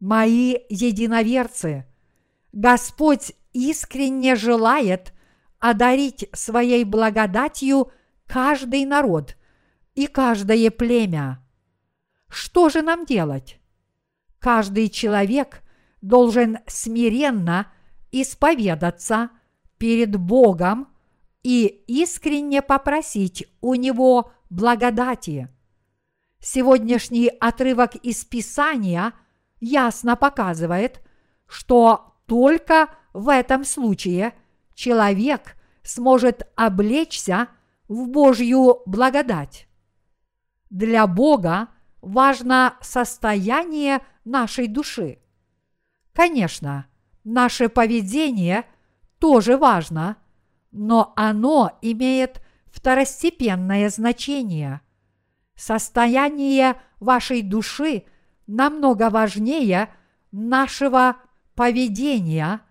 Мои 0.00 0.56
единоверцы, 0.68 1.86
Господь 2.52 3.32
искренне 3.52 4.36
желает 4.36 5.12
одарить 5.58 6.28
своей 6.32 6.84
благодатью 6.84 7.90
каждый 8.26 8.84
народ 8.84 9.36
и 9.94 10.06
каждое 10.06 10.70
племя. 10.70 11.44
Что 12.28 12.68
же 12.68 12.82
нам 12.82 13.06
делать? 13.06 13.58
Каждый 14.38 14.88
человек 14.88 15.62
должен 16.00 16.58
смиренно 16.68 17.72
исповедаться 18.12 19.30
перед 19.78 20.16
Богом 20.16 20.88
и 21.42 21.66
искренне 21.88 22.62
попросить 22.62 23.48
у 23.60 23.74
Него 23.74 24.32
благодати. 24.50 25.48
Сегодняшний 26.40 27.28
отрывок 27.28 27.96
из 27.96 28.24
Писания 28.24 29.12
ясно 29.60 30.16
показывает, 30.16 31.02
что 31.46 32.14
только 32.26 32.88
в 33.12 33.28
этом 33.28 33.64
случае 33.64 34.34
человек 34.74 35.56
сможет 35.82 36.50
облечься 36.56 37.48
в 37.88 38.08
Божью 38.08 38.82
благодать. 38.86 39.66
Для 40.70 41.06
Бога 41.06 41.68
важно 42.02 42.76
состояние 42.80 44.00
нашей 44.24 44.68
души. 44.68 45.18
Конечно, 46.12 46.86
наше 47.24 47.68
поведение 47.68 48.64
тоже 49.18 49.56
важно– 49.56 50.16
но 50.70 51.12
оно 51.16 51.78
имеет 51.82 52.42
второстепенное 52.66 53.88
значение. 53.90 54.80
Состояние 55.54 56.80
вашей 57.00 57.42
души 57.42 58.04
намного 58.48 59.10
важнее 59.10 59.94
нашего 60.32 61.16
поведения, 61.54 62.62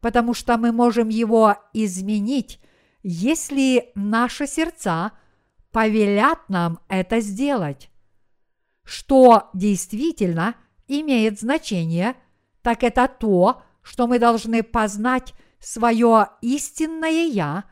потому 0.00 0.34
что 0.34 0.56
мы 0.56 0.72
можем 0.72 1.08
его 1.08 1.56
изменить, 1.72 2.60
если 3.04 3.92
наши 3.94 4.48
сердца 4.48 5.12
повелят 5.70 6.48
нам 6.48 6.80
это 6.88 7.20
сделать. 7.20 7.90
Что 8.82 9.50
действительно 9.52 10.56
имеет 10.88 11.38
значение, 11.38 12.16
так 12.62 12.82
это 12.82 13.06
то, 13.08 13.62
что 13.82 14.06
мы 14.06 14.18
должны 14.18 14.62
познать 14.62 15.34
свое 15.60 16.28
истинное 16.40 17.26
Я 17.26 17.64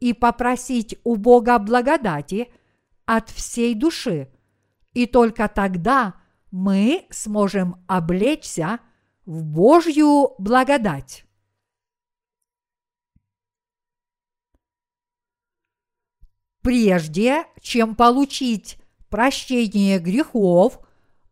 и 0.00 0.12
попросить 0.12 0.98
у 1.02 1.16
Бога 1.16 1.58
благодати 1.58 2.52
от 3.06 3.30
всей 3.30 3.74
души, 3.74 4.28
и 4.92 5.06
только 5.06 5.48
тогда 5.48 6.14
мы 6.56 7.06
сможем 7.10 7.84
облечься 7.86 8.80
в 9.26 9.44
Божью 9.44 10.30
благодать. 10.38 11.26
Прежде 16.62 17.44
чем 17.60 17.94
получить 17.94 18.78
прощение 19.10 19.98
грехов, 19.98 20.80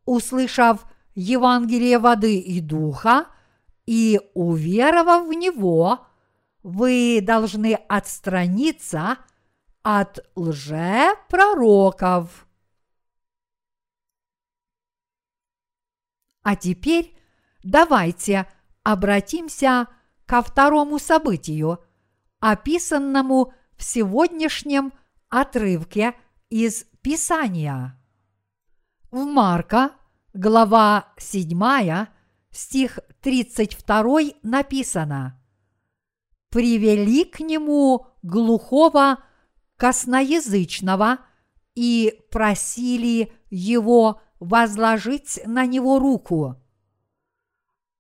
услышав 0.05 0.85
Евангелие 1.15 1.99
воды 1.99 2.39
и 2.39 2.61
духа, 2.61 3.29
и 3.87 4.21
уверовав 4.35 5.27
в 5.27 5.33
него, 5.33 6.07
вы 6.63 7.21
должны 7.23 7.73
отстраниться 7.89 9.17
от 9.83 10.19
лжепророков. 10.37 12.47
А 16.45 16.57
теперь 16.57 17.17
давайте 17.63 18.47
обратимся 18.83 19.89
ко 20.27 20.43
второму 20.43 20.99
событию, 20.99 21.83
описанному 22.39 23.55
в 23.77 23.83
сегодняшнем 23.83 24.93
отрывке 25.31 26.15
из 26.51 26.85
Писания. 27.01 27.99
В 29.11 29.25
Марка, 29.25 29.93
глава 30.35 31.15
7, 31.17 32.07
стих 32.51 32.99
32 33.23 34.21
написано 34.43 35.43
«Привели 36.51 37.25
к 37.25 37.41
нему 37.41 38.07
глухого 38.23 39.25
косноязычного 39.77 41.21
и 41.75 42.21
просили 42.31 43.33
его 43.49 44.21
возложить 44.45 45.41
на 45.47 45.67
него 45.67 45.99
руку». 45.99 46.57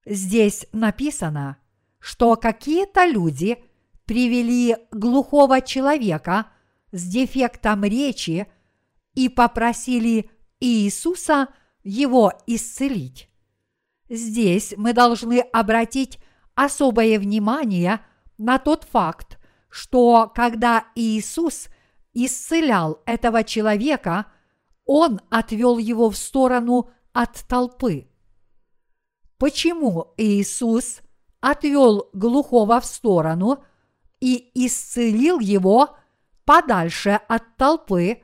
Здесь 0.06 0.66
написано, 0.72 1.56
что 1.98 2.36
какие-то 2.36 3.06
люди 3.06 3.64
привели 4.04 4.76
глухого 4.90 5.60
человека 5.62 6.48
с 6.92 7.02
дефектом 7.08 7.84
речи 7.84 8.46
и 9.14 9.28
попросили 9.28 10.30
Иисуса 10.60 11.48
его 11.82 12.32
исцелить. 12.46 13.28
Здесь 14.08 14.74
мы 14.76 14.92
должны 14.92 15.40
обратить 15.40 16.18
особое 16.54 17.18
внимание 17.18 18.00
на 18.38 18.58
тот 18.58 18.84
факт, 18.84 19.38
что 19.70 20.30
когда 20.34 20.84
Иисус 20.94 21.68
исцелял 22.12 23.02
этого 23.06 23.42
человека, 23.44 24.26
он 24.84 25.20
отвел 25.30 25.78
его 25.78 26.10
в 26.10 26.16
сторону 26.16 26.90
от 27.12 27.44
толпы. 27.48 28.08
Почему 29.38 30.14
Иисус 30.16 31.00
отвел 31.40 32.08
глухого 32.12 32.80
в 32.80 32.86
сторону 32.86 33.62
и 34.20 34.50
исцелил 34.54 35.38
его 35.40 35.96
подальше 36.44 37.20
от 37.28 37.56
толпы, 37.56 38.22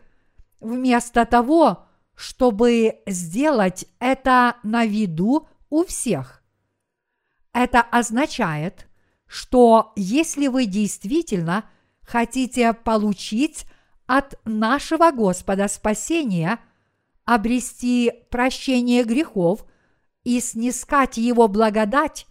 вместо 0.60 1.26
того, 1.26 1.86
чтобы 2.14 3.00
сделать 3.06 3.86
это 3.98 4.56
на 4.62 4.84
виду 4.84 5.48
у 5.70 5.84
всех. 5.84 6.42
Это 7.52 7.80
означает, 7.80 8.86
что 9.26 9.92
если 9.96 10.48
вы 10.48 10.66
действительно 10.66 11.64
хотите 12.02 12.72
получить 12.72 13.64
от 14.10 14.40
нашего 14.44 15.12
Господа 15.12 15.68
спасения, 15.68 16.58
обрести 17.24 18.12
прощение 18.28 19.04
грехов 19.04 19.64
и 20.24 20.40
снискать 20.40 21.16
Его 21.16 21.46
благодать, 21.46 22.26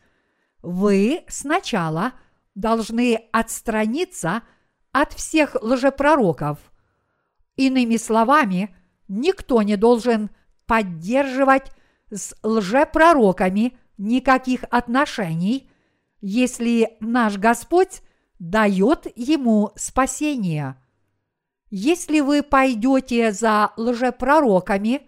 вы 0.61 1.23
сначала 1.29 2.11
должны 2.53 3.29
отстраниться 3.31 4.41
от 4.91 5.13
всех 5.13 5.55
лжепророков. 5.61 6.59
Иными 7.55 7.95
словами, 7.95 8.75
никто 9.07 9.61
не 9.61 9.77
должен 9.77 10.31
поддерживать 10.65 11.71
с 12.11 12.35
лжепророками 12.43 13.77
никаких 13.97 14.65
отношений, 14.69 15.71
если 16.19 16.97
наш 16.99 17.37
Господь 17.37 18.01
дает 18.37 19.07
ему 19.15 19.71
спасение. 19.77 20.75
Если 21.69 22.19
вы 22.19 22.41
пойдете 22.41 23.31
за 23.31 23.71
лжепророками, 23.77 25.07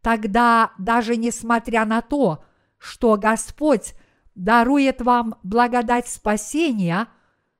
тогда 0.00 0.72
даже 0.78 1.16
несмотря 1.16 1.84
на 1.84 2.00
то, 2.00 2.44
что 2.78 3.16
Господь 3.16 3.94
дарует 4.34 5.02
вам 5.02 5.36
благодать 5.42 6.08
спасения, 6.08 7.06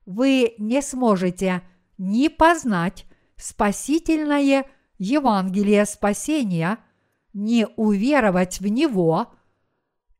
вы 0.07 0.55
не 0.59 0.83
сможете 0.83 1.63
ни 1.99 2.29
познать 2.29 3.05
спасительное 3.37 4.67
Евангелие 4.99 5.85
спасения, 5.87 6.79
ни 7.33 7.67
уверовать 7.77 8.61
в 8.61 8.67
него, 8.67 9.33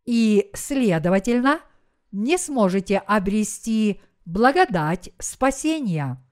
и, 0.05 0.51
следовательно, 0.55 1.61
не 2.13 2.39
сможете 2.39 2.99
обрести 2.99 4.01
благодать 4.25 5.11
спасения. 5.19 6.23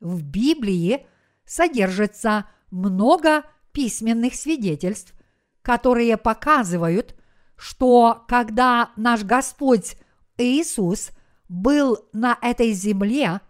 В 0.00 0.22
Библии 0.22 1.06
содержится 1.44 2.46
много 2.70 3.44
письменных 3.72 4.34
свидетельств, 4.34 5.14
которые 5.62 6.16
показывают, 6.16 7.14
что 7.56 8.24
когда 8.26 8.90
наш 8.96 9.22
Господь 9.24 9.96
Иисус 10.38 11.10
был 11.48 11.98
на 12.12 12.38
этой 12.40 12.72
земле, 12.72 13.40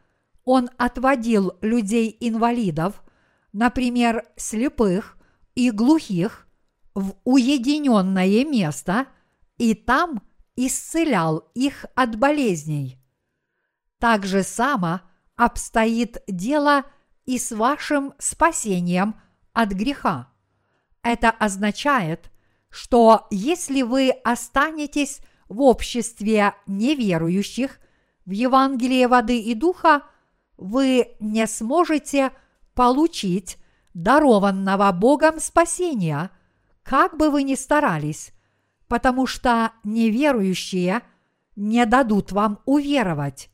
Он 0.45 0.69
отводил 0.79 1.53
людей-инвалидов, 1.61 3.03
например, 3.53 4.25
слепых 4.37 5.17
и 5.55 5.71
глухих, 5.71 6.49
в 6.95 7.15
уединенное 7.25 8.45
место 8.45 9.07
и 9.59 9.75
там 9.75 10.23
исцелял 10.57 11.51
их 11.55 11.87
от 11.95 12.17
болезней. 12.17 12.99
Так 13.99 14.27
же 14.27 14.43
само 14.43 15.03
обстоит 15.41 16.23
дело 16.29 16.85
и 17.25 17.39
с 17.39 17.51
вашим 17.51 18.13
спасением 18.19 19.19
от 19.55 19.71
греха. 19.71 20.29
Это 21.03 21.31
означает, 21.31 22.31
что 22.69 23.27
если 23.31 23.81
вы 23.81 24.11
останетесь 24.11 25.21
в 25.49 25.63
обществе 25.63 26.53
неверующих 26.67 27.81
в 28.27 28.33
Евангелие 28.33 29.09
воды 29.09 29.41
и 29.41 29.55
духа, 29.55 30.03
вы 30.59 31.17
не 31.21 31.47
сможете 31.47 32.33
получить 32.75 33.57
дарованного 33.95 34.93
Богом 34.93 35.41
спасения, 35.41 36.31
как 36.83 37.17
бы 37.17 37.31
вы 37.31 37.45
ни 37.45 37.55
старались, 37.55 38.33
потому 38.89 39.27
что 39.27 39.73
неверующие 39.85 41.01
не 41.57 41.87
дадут 41.87 42.31
вам 42.31 42.61
уверовать. 42.67 43.51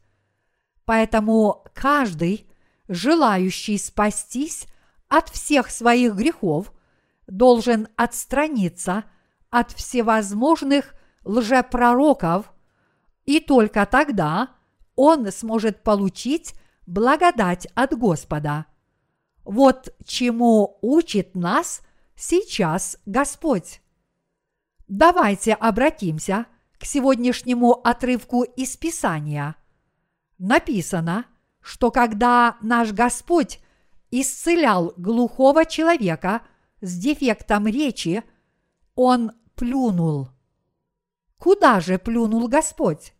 Поэтому 0.86 1.64
каждый, 1.74 2.46
желающий 2.88 3.76
спастись 3.76 4.66
от 5.08 5.28
всех 5.28 5.70
своих 5.70 6.14
грехов, 6.14 6.72
должен 7.26 7.88
отстраниться 7.96 9.04
от 9.50 9.72
всевозможных 9.72 10.94
лжепророков, 11.24 12.52
и 13.24 13.40
только 13.40 13.84
тогда 13.84 14.50
он 14.94 15.30
сможет 15.32 15.82
получить 15.82 16.54
благодать 16.86 17.66
от 17.74 17.98
Господа. 17.98 18.66
Вот 19.44 19.92
чему 20.04 20.78
учит 20.82 21.34
нас 21.34 21.80
сейчас 22.14 22.96
Господь. 23.06 23.80
Давайте 24.86 25.54
обратимся 25.54 26.46
к 26.78 26.84
сегодняшнему 26.84 27.72
отрывку 27.72 28.44
из 28.44 28.76
Писания. 28.76 29.56
Написано, 30.38 31.26
что 31.60 31.90
когда 31.90 32.56
наш 32.60 32.92
Господь 32.92 33.60
исцелял 34.10 34.92
глухого 34.96 35.64
человека 35.64 36.42
с 36.80 36.96
дефектом 36.98 37.66
речи, 37.66 38.22
он 38.94 39.32
плюнул. 39.54 40.28
Куда 41.38 41.80
же 41.80 41.98
плюнул 41.98 42.48
Господь? 42.48 43.14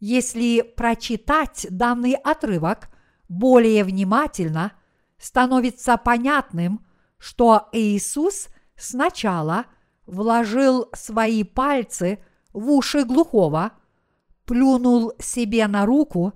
Если 0.00 0.62
прочитать 0.62 1.66
данный 1.70 2.14
отрывок 2.14 2.88
более 3.28 3.84
внимательно, 3.84 4.72
становится 5.18 5.96
понятным, 5.96 6.84
что 7.18 7.68
Иисус 7.72 8.48
сначала 8.76 9.66
вложил 10.06 10.88
свои 10.92 11.44
пальцы 11.44 12.22
в 12.52 12.68
уши 12.70 13.04
глухого, 13.04 13.72
плюнул 14.52 15.14
себе 15.18 15.66
на 15.66 15.86
руку, 15.86 16.34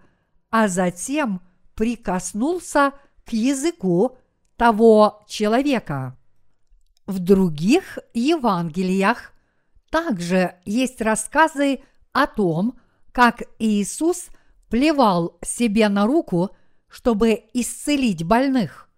а 0.50 0.68
затем 0.68 1.42
прикоснулся 1.74 2.94
к 3.26 3.34
языку 3.34 4.16
того 4.56 5.26
человека. 5.28 6.16
В 7.06 7.18
других 7.18 7.98
Евангелиях 8.14 9.34
также 9.90 10.54
есть 10.64 11.02
рассказы 11.02 11.80
о 12.12 12.26
том, 12.26 12.78
как 13.12 13.42
Иисус 13.58 14.28
плевал 14.70 15.36
себе 15.44 15.90
на 15.90 16.06
руку, 16.06 16.56
чтобы 16.88 17.44
исцелить 17.52 18.24
больных. 18.24 18.88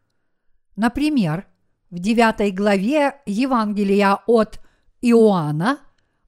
Например, 0.76 1.48
в 1.90 1.98
9 1.98 2.54
главе 2.54 3.20
Евангелия 3.26 4.20
от 4.28 4.60
Иоанна 5.02 5.80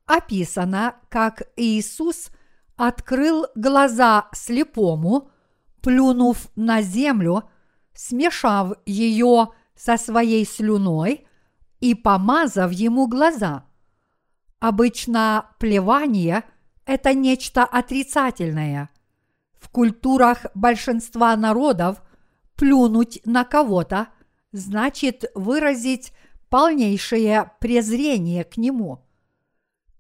описано, 0.06 0.96
как 1.08 1.44
Иисус 1.54 2.30
открыл 2.88 3.46
глаза 3.54 4.28
слепому, 4.32 5.30
плюнув 5.82 6.48
на 6.56 6.82
землю, 6.82 7.44
смешав 7.94 8.72
ее 8.86 9.48
со 9.74 9.96
своей 9.96 10.44
слюной 10.44 11.26
и 11.80 11.94
помазав 11.94 12.72
ему 12.72 13.06
глаза. 13.06 13.64
Обычно 14.58 15.50
плевание– 15.58 16.44
это 16.86 17.14
нечто 17.14 17.64
отрицательное. 17.64 18.90
В 19.58 19.68
культурах 19.68 20.46
большинства 20.54 21.34
народов 21.36 22.02
плюнуть 22.56 23.20
на 23.24 23.44
кого-то– 23.44 24.08
значит 24.52 25.24
выразить 25.34 26.12
полнейшее 26.48 27.52
презрение 27.60 28.44
к 28.44 28.56
нему. 28.56 29.04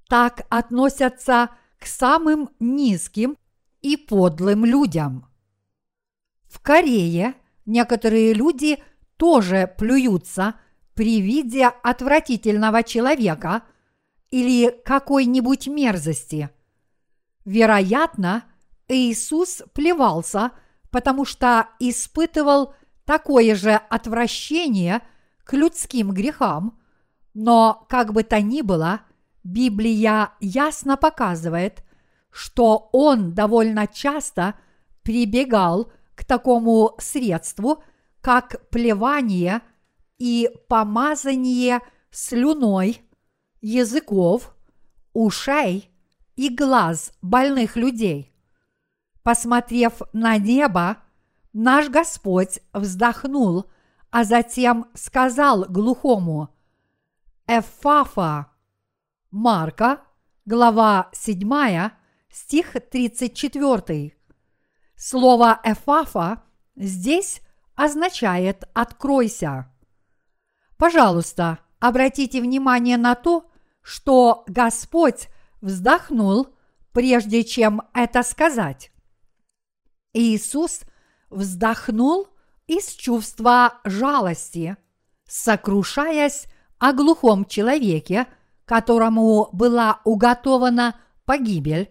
Так 0.08 0.46
относятся 0.48 1.50
к 1.80 1.86
самым 1.86 2.50
низким 2.60 3.36
и 3.80 3.96
подлым 3.96 4.64
людям. 4.64 5.26
В 6.44 6.60
Корее 6.60 7.34
некоторые 7.66 8.34
люди 8.34 8.82
тоже 9.16 9.72
плюются 9.78 10.54
при 10.94 11.20
виде 11.20 11.66
отвратительного 11.66 12.82
человека 12.82 13.62
или 14.30 14.70
какой-нибудь 14.84 15.66
мерзости. 15.66 16.50
Вероятно, 17.44 18.44
Иисус 18.86 19.62
плевался, 19.72 20.52
потому 20.90 21.24
что 21.24 21.68
испытывал 21.78 22.74
такое 23.04 23.54
же 23.54 23.72
отвращение 23.72 25.00
к 25.44 25.54
людским 25.54 26.10
грехам, 26.10 26.78
но 27.34 27.86
как 27.88 28.12
бы 28.12 28.22
то 28.22 28.40
ни 28.40 28.60
было, 28.62 29.00
Библия 29.50 30.30
ясно 30.38 30.96
показывает, 30.96 31.82
что 32.30 32.88
он 32.92 33.34
довольно 33.34 33.88
часто 33.88 34.54
прибегал 35.02 35.90
к 36.14 36.24
такому 36.24 36.94
средству, 36.98 37.82
как 38.20 38.68
плевание 38.70 39.62
и 40.18 40.48
помазание 40.68 41.80
слюной 42.12 43.02
языков, 43.60 44.54
ушей 45.14 45.90
и 46.36 46.54
глаз 46.54 47.12
больных 47.20 47.74
людей. 47.74 48.32
Посмотрев 49.24 50.00
на 50.12 50.36
небо, 50.38 50.98
наш 51.52 51.88
Господь 51.88 52.60
вздохнул, 52.72 53.64
а 54.10 54.22
затем 54.22 54.86
сказал 54.94 55.64
глухому 55.64 56.50
«Эфафа». 57.48 58.49
Марка, 59.30 60.00
глава 60.44 61.08
7, 61.12 61.90
стих 62.32 62.72
34. 62.90 64.12
Слово 64.96 65.60
«эфафа» 65.62 66.42
здесь 66.74 67.40
означает 67.76 68.68
«откройся». 68.74 69.72
Пожалуйста, 70.76 71.60
обратите 71.78 72.40
внимание 72.40 72.96
на 72.96 73.14
то, 73.14 73.48
что 73.82 74.42
Господь 74.48 75.28
вздохнул, 75.60 76.48
прежде 76.92 77.44
чем 77.44 77.82
это 77.94 78.24
сказать. 78.24 78.90
Иисус 80.12 80.80
вздохнул 81.28 82.26
из 82.66 82.88
чувства 82.88 83.74
жалости, 83.84 84.76
сокрушаясь 85.28 86.46
о 86.80 86.92
глухом 86.92 87.44
человеке, 87.44 88.26
которому 88.70 89.48
была 89.50 90.00
уготована 90.04 90.94
погибель, 91.24 91.90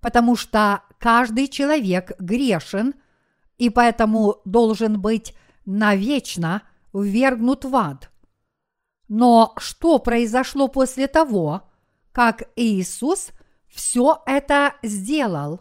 потому 0.00 0.34
что 0.34 0.80
каждый 0.98 1.46
человек 1.46 2.12
грешен 2.18 2.94
и 3.58 3.68
поэтому 3.68 4.40
должен 4.46 4.98
быть 4.98 5.34
навечно 5.66 6.62
ввергнут 6.94 7.66
в 7.66 7.76
ад. 7.76 8.10
Но 9.08 9.52
что 9.58 9.98
произошло 9.98 10.68
после 10.68 11.06
того, 11.06 11.68
как 12.12 12.44
Иисус 12.56 13.28
все 13.68 14.22
это 14.24 14.72
сделал? 14.82 15.60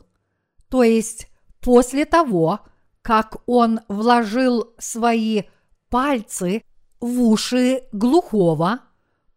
То 0.69 0.83
есть 0.83 1.27
после 1.59 2.05
того, 2.05 2.61
как 3.01 3.43
Он 3.45 3.81
вложил 3.89 4.73
свои 4.77 5.43
пальцы 5.89 6.63
в 7.01 7.23
уши 7.23 7.83
глухого, 7.91 8.79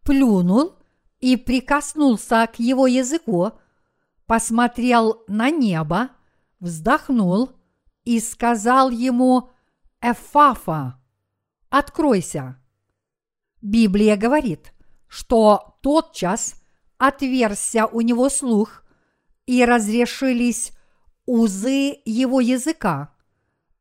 плюнул 0.05 0.78
и 1.21 1.37
прикоснулся 1.37 2.47
к 2.47 2.59
его 2.59 2.87
языку, 2.87 3.53
посмотрел 4.27 5.23
на 5.27 5.51
небо, 5.51 6.11
вздохнул 6.61 7.53
и 8.05 8.21
сказал 8.21 8.91
ему 8.91 9.51
«Эфафа, 10.01 11.01
откройся». 11.71 12.61
Библия 13.61 14.17
говорит, 14.17 14.73
что 15.09 15.79
тотчас 15.83 16.63
отверзся 16.99 17.87
у 17.87 18.01
него 18.01 18.29
слух 18.29 18.85
и 19.47 19.65
разрешились 19.65 20.73
узы 21.27 22.01
его 22.05 22.41
языка, 22.41 23.15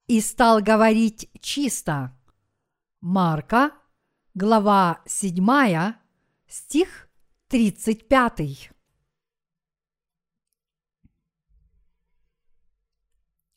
и 0.07 0.21
стал 0.21 0.61
говорить 0.61 1.29
чисто. 1.41 2.17
Марка, 3.01 3.71
глава 4.33 5.01
7, 5.05 5.93
стих 6.47 7.06
35. 7.49 8.71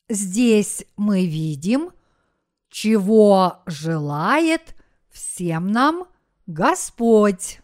Здесь 0.07 0.85
мы 0.97 1.25
видим, 1.25 1.91
чего 2.69 3.61
желает 3.65 4.75
всем 5.09 5.67
нам 5.67 6.07
Господь. 6.47 7.59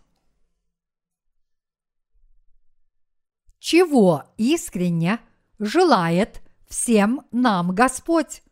Чего 3.59 4.23
искренне 4.37 5.19
желает 5.59 6.41
всем 6.67 7.25
нам 7.31 7.73
Господь? 7.73 8.43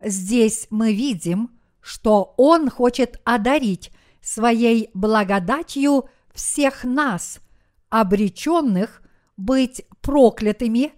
Здесь 0.00 0.66
мы 0.70 0.94
видим, 0.94 1.58
что 1.80 2.34
Он 2.38 2.70
хочет 2.70 3.20
одарить 3.24 3.92
своей 4.22 4.90
благодатью 4.94 6.08
всех 6.34 6.84
нас, 6.84 7.40
обреченных 7.88 9.02
быть 9.36 9.82
проклятыми 10.00 10.92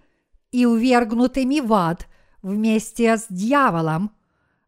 и 0.51 0.65
увергнутыми 0.65 1.59
в 1.59 1.73
ад 1.73 2.07
вместе 2.41 3.17
с 3.17 3.25
дьяволом, 3.29 4.11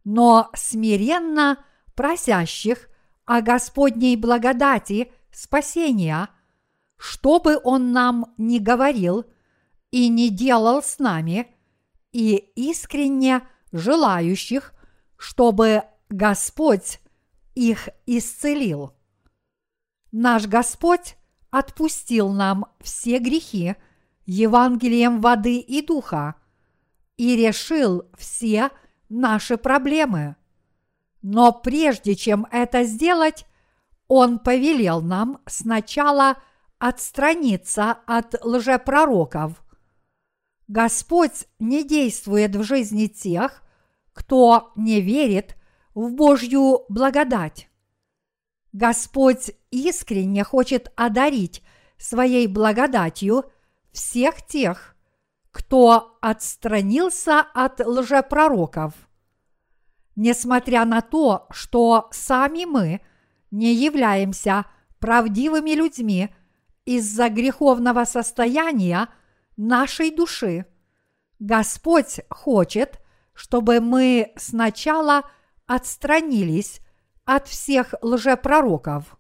но 0.03 0.49
смиренно 0.55 1.63
просящих 1.95 2.89
о 3.25 3.41
Господней 3.41 4.15
благодати 4.15 5.11
спасения, 5.31 6.29
что 6.97 7.39
бы 7.39 7.59
Он 7.63 7.91
нам 7.91 8.33
ни 8.37 8.59
говорил 8.59 9.25
и 9.91 10.07
не 10.09 10.29
делал 10.29 10.81
с 10.81 10.99
нами, 10.99 11.47
и 12.11 12.35
искренне 12.55 13.41
желающих, 13.71 14.73
чтобы 15.17 15.83
Господь 16.09 16.99
их 17.55 17.89
исцелил. 18.05 18.93
Наш 20.17 20.47
Господь 20.47 21.17
отпустил 21.51 22.29
нам 22.29 22.67
все 22.79 23.19
грехи 23.19 23.75
Евангелием 24.25 25.19
воды 25.19 25.57
и 25.59 25.85
духа 25.85 26.35
и 27.17 27.35
решил 27.35 28.05
все 28.17 28.69
наши 29.09 29.57
проблемы. 29.57 30.37
Но 31.21 31.51
прежде 31.51 32.15
чем 32.15 32.47
это 32.49 32.85
сделать, 32.85 33.45
Он 34.07 34.39
повелел 34.39 35.01
нам 35.01 35.41
сначала 35.47 36.37
отстраниться 36.79 37.97
от 38.07 38.41
лжепророков. 38.41 39.61
Господь 40.69 41.45
не 41.59 41.83
действует 41.83 42.55
в 42.55 42.63
жизни 42.63 43.07
тех, 43.07 43.61
кто 44.13 44.71
не 44.77 45.01
верит 45.01 45.57
в 45.93 46.13
Божью 46.13 46.85
благодать. 46.87 47.67
Господь 48.75 49.51
искренне 49.71 50.43
хочет 50.43 50.91
одарить 50.97 51.63
своей 51.97 52.45
благодатью 52.45 53.45
всех 53.93 54.45
тех, 54.45 54.97
кто 55.49 56.17
отстранился 56.19 57.39
от 57.39 57.79
лжепророков. 57.79 58.93
Несмотря 60.17 60.83
на 60.83 60.99
то, 60.99 61.47
что 61.51 62.09
сами 62.11 62.65
мы 62.65 62.99
не 63.49 63.73
являемся 63.73 64.65
правдивыми 64.99 65.71
людьми 65.71 66.35
из-за 66.83 67.29
греховного 67.29 68.03
состояния 68.03 69.07
нашей 69.55 70.11
души, 70.11 70.65
Господь 71.39 72.19
хочет, 72.29 72.99
чтобы 73.33 73.79
мы 73.79 74.33
сначала 74.35 75.21
отстранились 75.65 76.81
от 77.25 77.47
всех 77.47 77.93
лжепророков. 78.01 79.17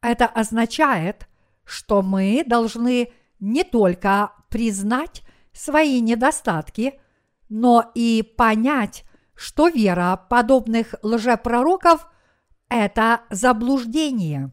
Это 0.00 0.26
означает, 0.26 1.28
что 1.64 2.02
мы 2.02 2.44
должны 2.46 3.12
не 3.40 3.64
только 3.64 4.32
признать 4.50 5.22
свои 5.52 6.00
недостатки, 6.00 7.00
но 7.48 7.90
и 7.94 8.22
понять, 8.22 9.04
что 9.34 9.68
вера 9.68 10.26
подобных 10.28 10.94
лжепророков– 11.02 12.06
это 12.68 13.22
заблуждение. 13.30 14.52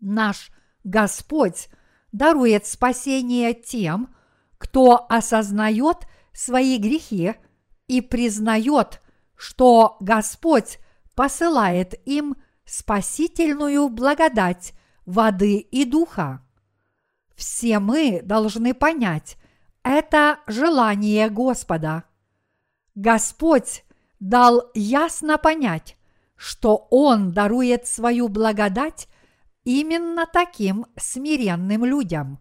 Наш 0.00 0.50
Господь 0.84 1.68
дарует 2.12 2.66
спасение 2.66 3.54
тем, 3.54 4.14
кто 4.58 5.06
осознает 5.08 6.06
свои 6.32 6.78
грехи 6.78 7.34
и 7.86 8.00
признает, 8.00 9.00
что 9.36 9.96
Господь 10.00 10.78
посылает 11.20 12.00
им 12.08 12.34
спасительную 12.64 13.90
благодать 13.90 14.72
воды 15.04 15.58
и 15.58 15.84
духа. 15.84 16.42
Все 17.34 17.78
мы 17.78 18.22
должны 18.24 18.72
понять 18.72 19.36
это 19.82 20.38
желание 20.46 21.28
Господа. 21.28 22.04
Господь 22.94 23.84
дал 24.18 24.70
ясно 24.72 25.36
понять, 25.36 25.98
что 26.36 26.88
Он 26.90 27.32
дарует 27.32 27.86
свою 27.86 28.28
благодать 28.28 29.06
именно 29.64 30.24
таким 30.24 30.86
смиренным 30.96 31.84
людям. 31.84 32.40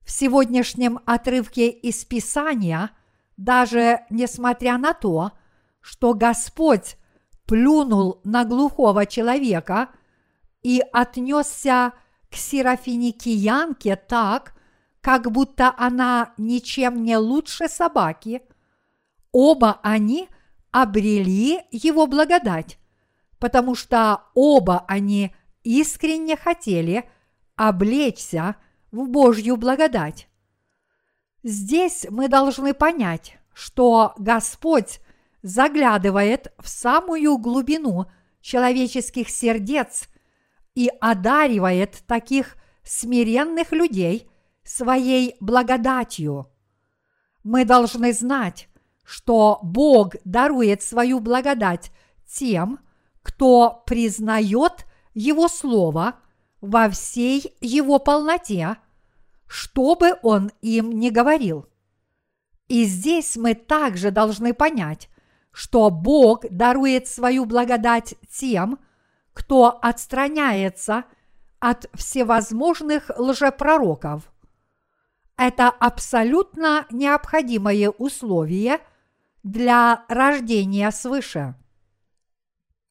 В 0.00 0.10
сегодняшнем 0.10 0.98
отрывке 1.06 1.68
из 1.70 2.04
Писания, 2.04 2.90
даже 3.36 4.00
несмотря 4.10 4.78
на 4.78 4.94
то, 4.94 5.30
что 5.80 6.14
Господь 6.14 6.97
плюнул 7.48 8.20
на 8.24 8.44
глухого 8.44 9.06
человека 9.06 9.88
и 10.62 10.82
отнесся 10.92 11.94
к 12.30 12.36
Серафиникиянке 12.36 13.96
так, 13.96 14.54
как 15.00 15.32
будто 15.32 15.74
она 15.78 16.34
ничем 16.36 17.02
не 17.02 17.16
лучше 17.16 17.68
собаки, 17.68 18.42
оба 19.32 19.80
они 19.82 20.28
обрели 20.70 21.62
его 21.70 22.06
благодать, 22.06 22.78
потому 23.38 23.74
что 23.74 24.24
оба 24.34 24.84
они 24.86 25.34
искренне 25.62 26.36
хотели 26.36 27.08
облечься 27.56 28.56
в 28.92 29.08
Божью 29.08 29.56
благодать. 29.56 30.28
Здесь 31.42 32.06
мы 32.10 32.28
должны 32.28 32.74
понять, 32.74 33.38
что 33.54 34.12
Господь 34.18 35.00
заглядывает 35.42 36.52
в 36.58 36.68
самую 36.68 37.38
глубину 37.38 38.06
человеческих 38.40 39.28
сердец 39.28 40.08
и 40.74 40.90
одаривает 41.00 42.02
таких 42.06 42.56
смиренных 42.82 43.72
людей 43.72 44.30
своей 44.64 45.36
благодатью. 45.40 46.50
Мы 47.42 47.64
должны 47.64 48.12
знать, 48.12 48.68
что 49.04 49.58
Бог 49.62 50.16
дарует 50.24 50.82
свою 50.82 51.20
благодать 51.20 51.90
тем, 52.26 52.80
кто 53.22 53.82
признает 53.86 54.86
Его 55.14 55.48
Слово 55.48 56.16
во 56.60 56.90
всей 56.90 57.56
Его 57.60 57.98
полноте, 57.98 58.76
что 59.46 59.94
бы 59.94 60.14
Он 60.22 60.50
им 60.60 60.98
ни 60.98 61.10
говорил. 61.10 61.66
И 62.68 62.84
здесь 62.84 63.36
мы 63.36 63.54
также 63.54 64.10
должны 64.10 64.52
понять, 64.52 65.08
что 65.52 65.90
Бог 65.90 66.44
дарует 66.50 67.08
свою 67.08 67.44
благодать 67.44 68.14
тем, 68.30 68.78
кто 69.32 69.78
отстраняется 69.82 71.04
от 71.60 71.88
всевозможных 71.94 73.10
лжепророков. 73.16 74.32
Это 75.36 75.68
абсолютно 75.68 76.86
необходимое 76.90 77.90
условие 77.90 78.80
для 79.42 80.04
рождения 80.08 80.90
свыше. 80.90 81.54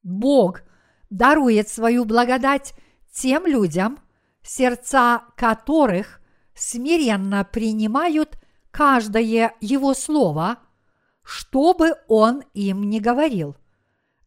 Бог 0.03 0.61
дарует 1.09 1.67
свою 1.67 2.05
благодать 2.05 2.73
тем 3.11 3.45
людям, 3.45 3.99
сердца 4.41 5.23
которых 5.35 6.21
смиренно 6.55 7.43
принимают 7.43 8.37
каждое 8.71 9.53
его 9.59 9.93
слово, 9.93 10.57
что 11.27 11.73
бы 11.73 11.93
он 12.07 12.41
им 12.53 12.89
ни 12.89 12.99
говорил. 12.99 13.57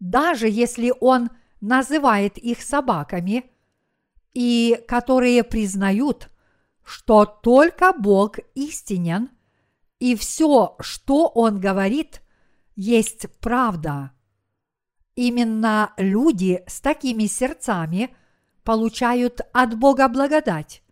Даже 0.00 0.50
если 0.50 0.92
он 1.00 1.30
называет 1.62 2.36
их 2.36 2.60
собаками, 2.60 3.50
и 4.34 4.84
которые 4.86 5.42
признают, 5.42 6.28
что 6.84 7.24
только 7.24 7.94
Бог 7.94 8.36
истинен, 8.54 9.30
и 9.98 10.14
все, 10.14 10.76
что 10.80 11.32
Он 11.34 11.58
говорит, 11.58 12.20
есть 12.76 13.26
правда. 13.40 14.12
Именно 15.14 15.94
люди 15.96 16.62
с 16.66 16.82
такими 16.82 17.24
сердцами 17.24 18.14
получают 18.62 19.40
от 19.54 19.78
Бога 19.78 20.06
благодать. 20.08 20.82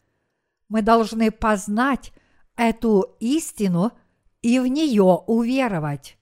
Мы 0.70 0.80
должны 0.80 1.30
познать 1.30 2.12
эту 2.56 3.14
истину 3.20 3.92
и 4.42 4.58
в 4.58 4.66
нее 4.66 5.22
уверовать. 5.26 6.18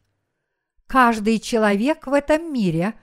Каждый 0.87 1.39
человек 1.39 2.07
в 2.07 2.12
этом 2.12 2.53
мире, 2.53 2.95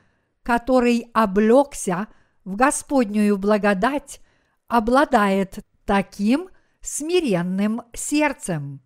который 0.42 1.10
облегся 1.14 2.08
в 2.46 2.56
Господнюю 2.56 3.38
благодать, 3.38 4.22
обладает 4.68 5.60
таким 5.86 6.50
смиренным 6.82 7.82
сердцем. 7.94 8.82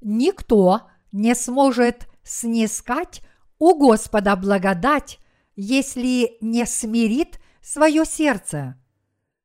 Никто 0.00 0.82
не 1.12 1.34
сможет 1.34 2.08
снискать 2.22 3.22
у 3.58 3.74
Господа 3.74 4.36
благодать, 4.36 5.18
если 5.54 6.36
не 6.40 6.66
смирит 6.66 7.40
свое 7.62 8.04
сердце. 8.04 8.76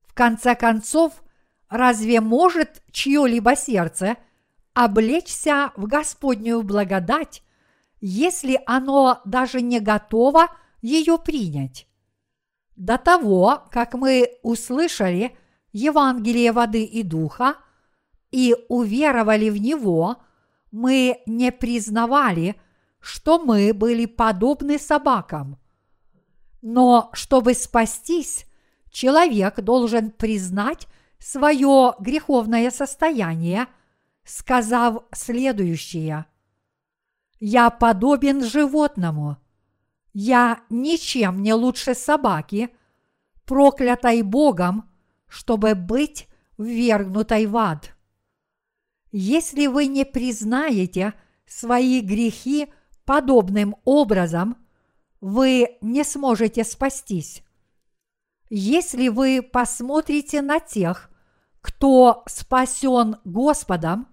В 0.06 0.14
конце 0.14 0.56
концов, 0.56 1.24
разве 1.70 2.20
может 2.20 2.84
чье-либо 2.92 3.56
сердце 3.56 4.18
облечься 4.74 5.72
в 5.76 5.88
Господнюю 5.88 6.64
благодать, 6.64 7.44
если 8.00 8.62
оно 8.66 9.22
даже 9.26 9.62
не 9.62 9.80
готово 9.80 10.48
ее 10.82 11.18
принять? 11.18 11.88
До 12.76 12.98
того, 12.98 13.64
как 13.72 13.94
мы 13.94 14.38
услышали 14.42 15.38
Евангелие 15.72 16.52
воды 16.52 16.84
и 16.84 17.04
духа 17.04 17.56
и 18.32 18.56
уверовали 18.70 19.50
в 19.50 19.58
него, 19.58 20.18
мы 20.72 21.22
не 21.26 21.52
признавали– 21.52 22.56
что 23.02 23.40
мы 23.40 23.74
были 23.74 24.06
подобны 24.06 24.80
собакам. 24.80 25.60
Но 26.62 27.10
чтобы 27.14 27.56
спастись, 27.56 28.46
человек 28.92 29.60
должен 29.62 30.12
признать 30.12 30.88
свое 31.18 31.96
греховное 32.00 32.70
состояние, 32.70 33.68
сказав 34.24 35.04
следующее. 35.14 36.26
«Я 37.40 37.70
подобен 37.70 38.44
животному. 38.44 39.38
Я 40.14 40.62
ничем 40.70 41.42
не 41.42 41.54
лучше 41.54 41.96
собаки, 41.96 42.70
проклятой 43.46 44.22
Богом, 44.22 44.90
чтобы 45.28 45.76
быть 45.76 46.28
ввергнутой 46.58 47.46
в 47.46 47.58
ад». 47.58 47.96
Если 49.12 49.68
вы 49.68 49.88
не 49.88 50.06
признаете 50.06 51.14
свои 51.46 52.00
грехи 52.00 52.72
подобным 53.04 53.76
образом 53.84 54.56
вы 55.20 55.78
не 55.82 56.04
сможете 56.04 56.64
спастись. 56.64 57.44
Если 58.50 59.10
вы 59.10 59.42
посмотрите 59.42 60.42
на 60.42 60.60
тех, 60.60 61.11
кто 61.62 62.24
спасен 62.28 63.18
Господом, 63.24 64.08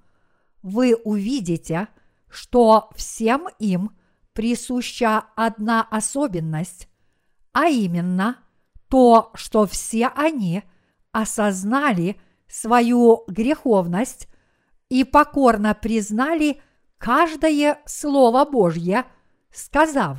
вы 0.62 0.94
увидите, 0.94 1.88
что 2.28 2.90
всем 2.94 3.48
им 3.58 3.96
присуща 4.32 5.24
одна 5.34 5.82
особенность, 5.90 6.88
а 7.52 7.66
именно 7.66 8.36
то, 8.88 9.30
что 9.34 9.66
все 9.66 10.08
они 10.08 10.62
осознали 11.12 12.20
свою 12.48 13.24
греховность 13.26 14.28
и 14.88 15.04
покорно 15.04 15.74
признали 15.74 16.60
каждое 16.98 17.80
Слово 17.86 18.44
Божье, 18.44 19.04
сказав, 19.50 20.18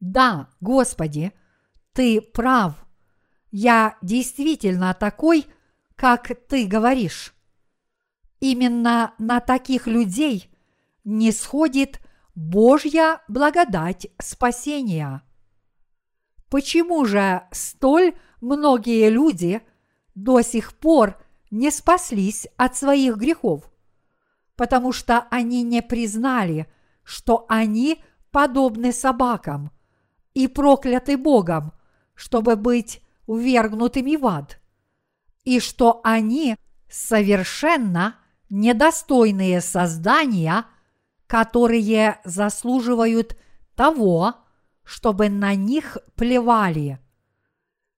«Да, 0.00 0.48
Господи, 0.60 1.32
Ты 1.92 2.20
прав, 2.20 2.74
я 3.50 3.96
действительно 4.02 4.94
такой, 4.94 5.46
как 5.96 6.30
Ты 6.48 6.66
говоришь». 6.66 7.34
Именно 8.40 9.14
на 9.18 9.40
таких 9.40 9.86
людей 9.86 10.50
не 11.04 11.32
сходит 11.32 12.00
Божья 12.34 13.22
благодать 13.28 14.08
спасения. 14.20 15.22
Почему 16.50 17.04
же 17.06 17.46
столь 17.52 18.14
многие 18.40 19.08
люди 19.08 19.62
до 20.14 20.42
сих 20.42 20.74
пор 20.74 21.16
не 21.50 21.70
спаслись 21.70 22.46
от 22.56 22.76
своих 22.76 23.16
грехов? 23.16 23.70
потому 24.56 24.92
что 24.92 25.26
они 25.30 25.62
не 25.62 25.82
признали, 25.82 26.66
что 27.02 27.44
они 27.48 28.02
подобны 28.30 28.92
собакам 28.92 29.70
и 30.32 30.48
прокляты 30.48 31.16
Богом, 31.16 31.72
чтобы 32.14 32.56
быть 32.56 33.02
увергнутыми 33.26 34.16
в 34.16 34.26
ад, 34.26 34.60
и 35.44 35.60
что 35.60 36.00
они 36.04 36.56
совершенно 36.88 38.16
недостойные 38.50 39.60
создания, 39.60 40.66
которые 41.26 42.20
заслуживают 42.24 43.36
того, 43.74 44.34
чтобы 44.84 45.28
на 45.28 45.54
них 45.54 45.98
плевали. 46.16 46.98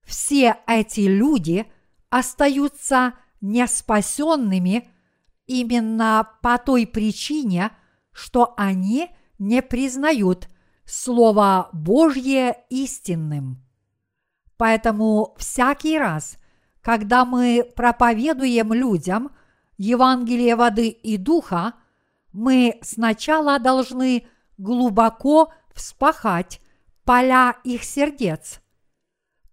Все 0.03 0.57
эти 0.67 1.01
люди 1.01 1.65
остаются 2.09 3.13
неспасенными– 3.41 4.89
именно 5.47 6.29
по 6.41 6.57
той 6.57 6.85
причине, 6.85 7.71
что 8.11 8.53
они 8.57 9.09
не 9.39 9.61
признают 9.61 10.49
Слово 10.85 11.69
Божье 11.73 12.63
истинным. 12.69 13.63
Поэтому 14.57 15.35
всякий 15.37 15.97
раз, 15.97 16.37
когда 16.87 17.25
мы 17.25 17.69
проповедуем 17.75 18.71
людям 18.71 19.31
Евангелие 19.77 20.55
воды 20.55 20.87
и 20.87 21.17
духа, 21.17 21.73
мы 22.31 22.79
сначала 22.81 23.59
должны 23.59 24.25
глубоко 24.57 25.51
вспахать 25.75 26.61
поля 27.03 27.57
их 27.65 27.83
сердец. 27.83 28.61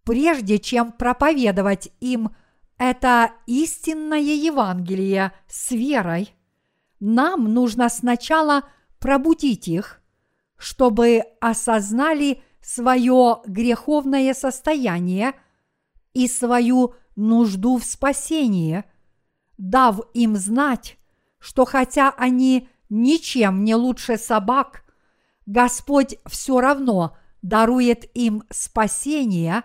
Прежде 0.05 0.61
чем 0.61 0.93
проповедовать 0.93 1.89
им– 1.99 2.37
это 2.79 3.33
истинное 3.47 4.21
Евангелие 4.21 5.33
с 5.49 5.73
верой, 5.73 6.33
нам 7.01 7.53
нужно 7.53 7.89
сначала 7.89 8.63
пробудить 9.01 9.67
их, 9.67 10.01
чтобы 10.57 11.25
осознали 11.41 12.45
свое 12.63 13.41
греховное 13.45 14.35
состояние 14.35 15.33
и 16.13 16.29
свою 16.29 16.95
нужду 17.17 17.79
в 17.79 17.85
спасении, 17.85 18.85
дав 19.59 20.01
им 20.15 20.37
знать, 20.37 20.99
что 21.39 21.65
хотя 21.65 22.11
они 22.17 22.69
ничем 22.89 23.65
не 23.65 23.75
лучше 23.75 24.17
собак, 24.17 24.85
Господь 25.47 26.17
все 26.27 26.61
равно 26.61 27.17
дарует 27.43 28.05
им 28.17 28.45
спасение 28.51 29.63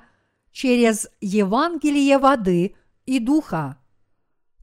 через 0.52 1.08
Евангелие 1.22 2.18
воды 2.18 2.76
и 3.06 3.20
духа. 3.20 3.78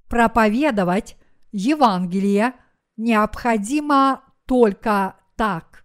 Проповедовать 0.09 1.17
Евангелие 1.53 2.55
необходимо 2.97 4.23
только 4.47 5.17
так. 5.37 5.85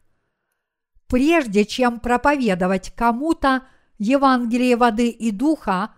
Прежде 1.08 1.66
чем 1.66 2.00
проповедовать 2.00 2.92
кому-то 2.96 3.64
Евангелие 3.98 4.76
воды 4.76 5.10
и 5.10 5.32
духа, 5.32 5.94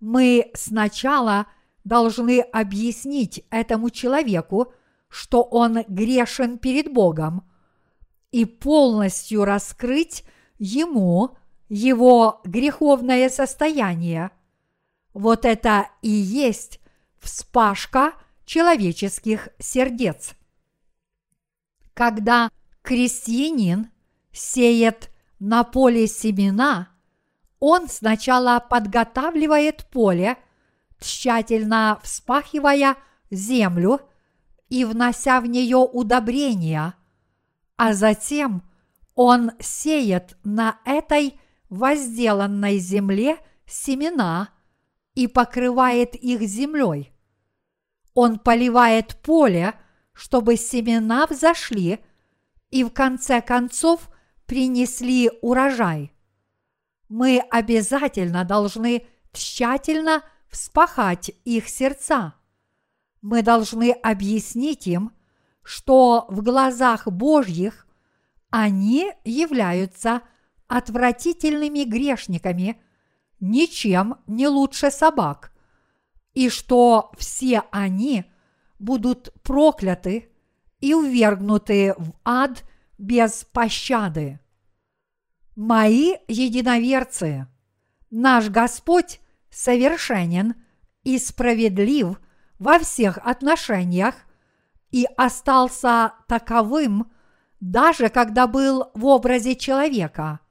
мы 0.00 0.50
сначала 0.54 1.46
должны 1.84 2.40
объяснить 2.40 3.44
этому 3.50 3.90
человеку, 3.90 4.72
что 5.08 5.42
он 5.42 5.84
грешен 5.88 6.58
перед 6.58 6.92
Богом, 6.92 7.48
и 8.32 8.44
полностью 8.44 9.44
раскрыть 9.44 10.24
ему 10.58 11.36
его 11.68 12.40
греховное 12.44 13.28
состояние– 13.28 14.30
вот 15.12 15.44
это 15.44 15.90
и 16.02 16.08
есть 16.08 16.80
вспашка 17.18 18.14
человеческих 18.44 19.48
сердец. 19.58 20.34
Когда 21.94 22.50
крестьянин 22.82 23.90
сеет 24.32 25.10
на 25.38 25.64
поле 25.64 26.06
семена, 26.06 26.88
Он 27.60 27.88
сначала 27.88 28.58
подготавливает 28.58 29.86
поле, 29.90 30.38
тщательно 30.98 32.00
вспахивая 32.02 32.96
землю 33.30 34.00
и 34.70 34.84
внося 34.84 35.40
в 35.40 35.46
нее 35.46 35.76
удобрения, 35.76 36.94
а 37.76 37.92
затем 37.92 38.62
он 39.14 39.52
сеет 39.60 40.38
на 40.42 40.78
этой 40.86 41.38
возделанной 41.68 42.78
земле 42.78 43.36
семена 43.66 44.48
и 45.14 45.26
покрывает 45.26 46.14
их 46.14 46.40
землей. 46.42 47.12
Он 48.14 48.38
поливает 48.38 49.16
поле, 49.22 49.74
чтобы 50.12 50.56
семена 50.56 51.26
взошли 51.26 52.00
и 52.70 52.84
в 52.84 52.90
конце 52.90 53.40
концов 53.42 54.08
принесли 54.46 55.30
урожай. 55.42 56.12
Мы 57.10 57.42
обязательно 57.50 58.44
должны 58.44 59.04
тщательно 59.32 60.22
вспахать 60.48 61.32
их 61.44 61.68
сердца. 61.68 62.34
Мы 63.20 63.42
должны 63.42 63.90
объяснить 63.90 64.86
им, 64.86 65.12
что 65.64 66.26
в 66.28 66.40
глазах 66.40 67.08
Божьих 67.08 67.88
они 68.50 69.12
являются 69.24 70.22
отвратительными 70.68 71.82
грешниками, 71.82 72.80
ничем 73.40 74.18
не 74.28 74.46
лучше 74.46 74.92
собак, 74.92 75.52
и 76.32 76.48
что 76.48 77.10
все 77.18 77.64
они 77.72 78.24
будут 78.78 79.34
прокляты 79.42 80.30
и 80.78 80.94
увергнуты 80.94 81.92
в 81.98 82.12
ад 82.24 82.62
без 82.98 83.44
пощады. 83.52 84.38
Мои 85.62 86.14
единоверцы, 86.26 87.46
наш 88.10 88.48
Господь 88.48 89.20
совершенен 89.50 90.54
и 91.02 91.18
справедлив 91.18 92.18
во 92.58 92.78
всех 92.78 93.18
отношениях 93.18 94.14
и 94.90 95.06
остался 95.16 96.14
таковым, 96.28 97.12
даже 97.60 98.08
когда 98.08 98.46
был 98.46 98.90
в 98.94 99.04
образе 99.04 99.54
человека– 99.54 100.40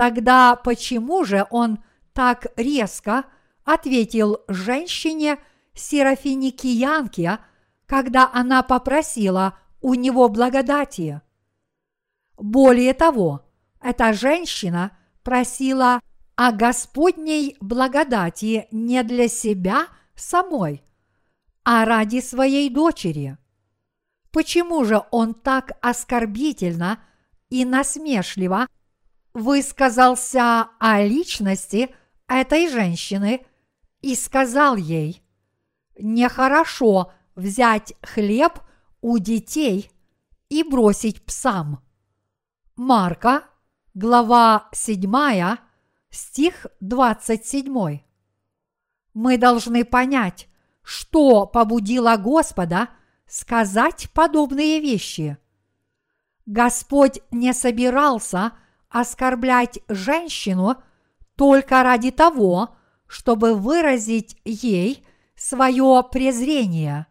Тогда 0.00 0.56
почему 0.56 1.24
же 1.24 1.46
он 1.50 1.78
так 2.14 2.46
резко 2.56 3.24
ответил 3.64 4.38
женщине 4.48 5.36
Серафиникиянке, 5.74 7.38
когда 7.84 8.30
она 8.32 8.62
попросила 8.62 9.58
у 9.82 9.92
него 9.92 10.30
благодати? 10.30 11.20
Более 12.38 12.94
того, 12.94 13.49
эта 13.82 14.12
женщина 14.12 14.96
просила 15.22 16.00
о 16.36 16.52
Господней 16.52 17.56
благодати 17.60 18.68
не 18.70 19.02
для 19.02 19.28
себя 19.28 19.86
самой, 20.14 20.82
а 21.64 21.84
ради 21.84 22.20
своей 22.20 22.70
дочери. 22.70 23.36
Почему 24.32 24.84
же 24.84 25.02
он 25.10 25.34
так 25.34 25.72
оскорбительно 25.80 27.00
и 27.48 27.64
насмешливо– 27.64 28.66
высказался 29.32 30.70
о 30.78 31.02
личности 31.02 31.94
этой 32.28 32.68
женщины 32.68 33.46
и 34.00 34.14
сказал 34.14 34.76
ей, 34.76 35.22
нехорошо 35.98 37.12
взять 37.34 37.94
хлеб 38.02 38.60
у 39.00 39.18
детей 39.18 39.90
и 40.48 40.62
бросить 40.62 41.24
псам. 41.24 41.82
Марка, 42.76 43.44
глава 43.94 44.68
7, 44.72 45.56
стих 46.10 46.66
27. 46.80 48.00
Мы 49.14 49.38
должны 49.38 49.84
понять, 49.84 50.48
что 50.82 51.46
побудило 51.46 52.16
Господа 52.16 52.88
сказать 53.26 54.10
подобные 54.12 54.80
вещи. 54.80 55.38
Господь 56.46 57.20
не 57.30 57.52
собирался– 57.52 58.52
оскорблять 58.90 59.78
женщину 59.88 60.82
только 61.36 61.82
ради 61.82 62.10
того, 62.10 62.76
чтобы 63.06 63.54
выразить 63.54 64.36
ей 64.44 65.06
свое 65.36 66.04
презрение. 66.10 67.06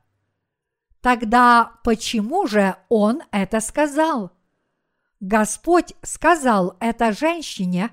Тогда 1.01 1.79
почему 1.83 2.45
же 2.45 2.75
он 2.89 3.23
это 3.31 3.61
сказал? 3.61 4.31
Господь 5.19 5.93
сказал 6.01 6.77
это 6.79 7.11
женщине 7.11 7.91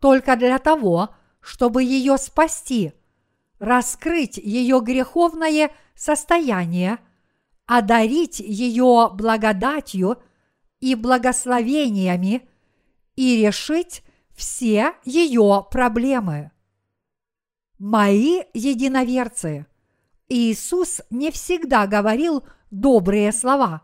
только 0.00 0.36
для 0.36 0.58
того, 0.58 1.14
чтобы 1.40 1.82
ее 1.82 2.18
спасти, 2.18 2.92
раскрыть 3.58 4.38
ее 4.38 4.80
греховное 4.80 5.70
состояние, 5.94 6.98
одарить 7.66 8.40
ее 8.40 9.10
благодатью 9.12 10.22
и 10.80 10.94
благословениями– 10.94 12.48
и 13.16 13.44
решить 13.44 14.02
все 14.34 14.94
ее 15.04 15.66
проблемы. 15.70 16.50
Мои 17.78 18.42
единоверцы, 18.54 19.66
Иисус 20.28 21.02
не 21.10 21.30
всегда 21.30 21.86
говорил 21.86 22.44
добрые 22.70 23.32
слова, 23.32 23.82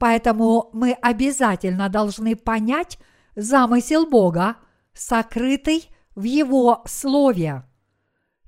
поэтому 0.00 0.70
мы 0.72 0.92
обязательно 0.94 1.90
должны 1.90 2.34
понять 2.34 2.98
замысел 3.36 4.06
Бога, 4.06 4.56
сокрытый 4.94 5.90
в 6.14 6.22
Его 6.22 6.82
Слове. 6.86 7.64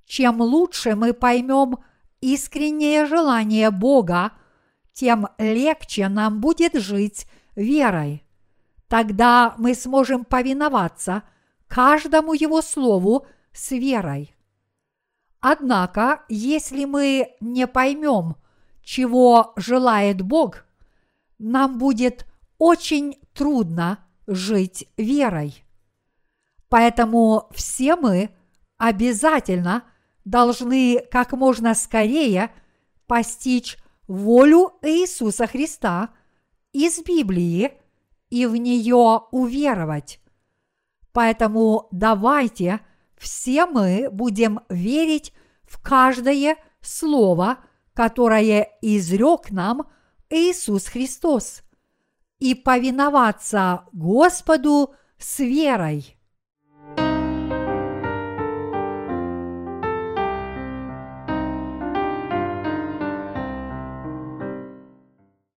Чем 0.07 0.41
лучше 0.41 0.97
мы 0.97 1.13
поймем 1.13 1.77
искреннее 2.23 3.05
желание 3.05 3.71
Бога, 3.71 4.33
тем 4.95 5.29
легче 5.37 6.09
нам 6.09 6.41
будет 6.41 6.75
жить 6.75 7.27
верой. 7.55 8.25
Тогда 8.89 9.55
мы 9.59 9.75
сможем 9.75 10.25
повиноваться 10.25 11.23
каждому 11.69 12.33
Его 12.33 12.63
Слову 12.63 13.27
с 13.53 13.73
верой. 13.73 14.35
Однако, 15.41 16.23
если 16.31 16.87
мы 16.87 17.37
не 17.41 17.67
поймем, 17.67 18.37
чего 18.83 19.53
желает 19.57 20.23
Бог, 20.23 20.65
нам 21.43 21.77
будет 21.77 22.25
очень 22.59 23.17
трудно 23.35 23.99
жить 24.29 24.89
верой. 24.97 25.65
Поэтому 26.69 27.49
все 27.51 27.97
мы 27.97 28.31
обязательно 28.79 29.83
должны 30.25 31.01
как 31.11 31.33
можно 31.33 31.75
скорее 31.75 32.53
постичь 33.07 33.77
волю 34.07 34.75
Иисуса 34.83 35.47
Христа 35.47 36.11
из 36.73 37.03
Библии 37.03 37.73
и 38.31 38.47
в 38.47 38.57
нее 38.57 39.23
уверовать. 39.33 40.21
Поэтому 41.13 41.89
давайте 41.91 42.81
все 43.19 43.67
мы 43.67 44.09
будем 44.11 44.61
верить 44.69 45.35
в 45.65 45.83
каждое 45.83 46.57
слово, 46.81 47.59
которое 47.95 48.79
изрек 48.81 49.51
нам 49.51 49.83
Иисус 50.33 50.87
Христос, 50.87 51.63
и 52.39 52.55
повиноваться 52.55 53.85
Господу 53.93 54.95
с 55.19 55.39
верой. 55.39 56.17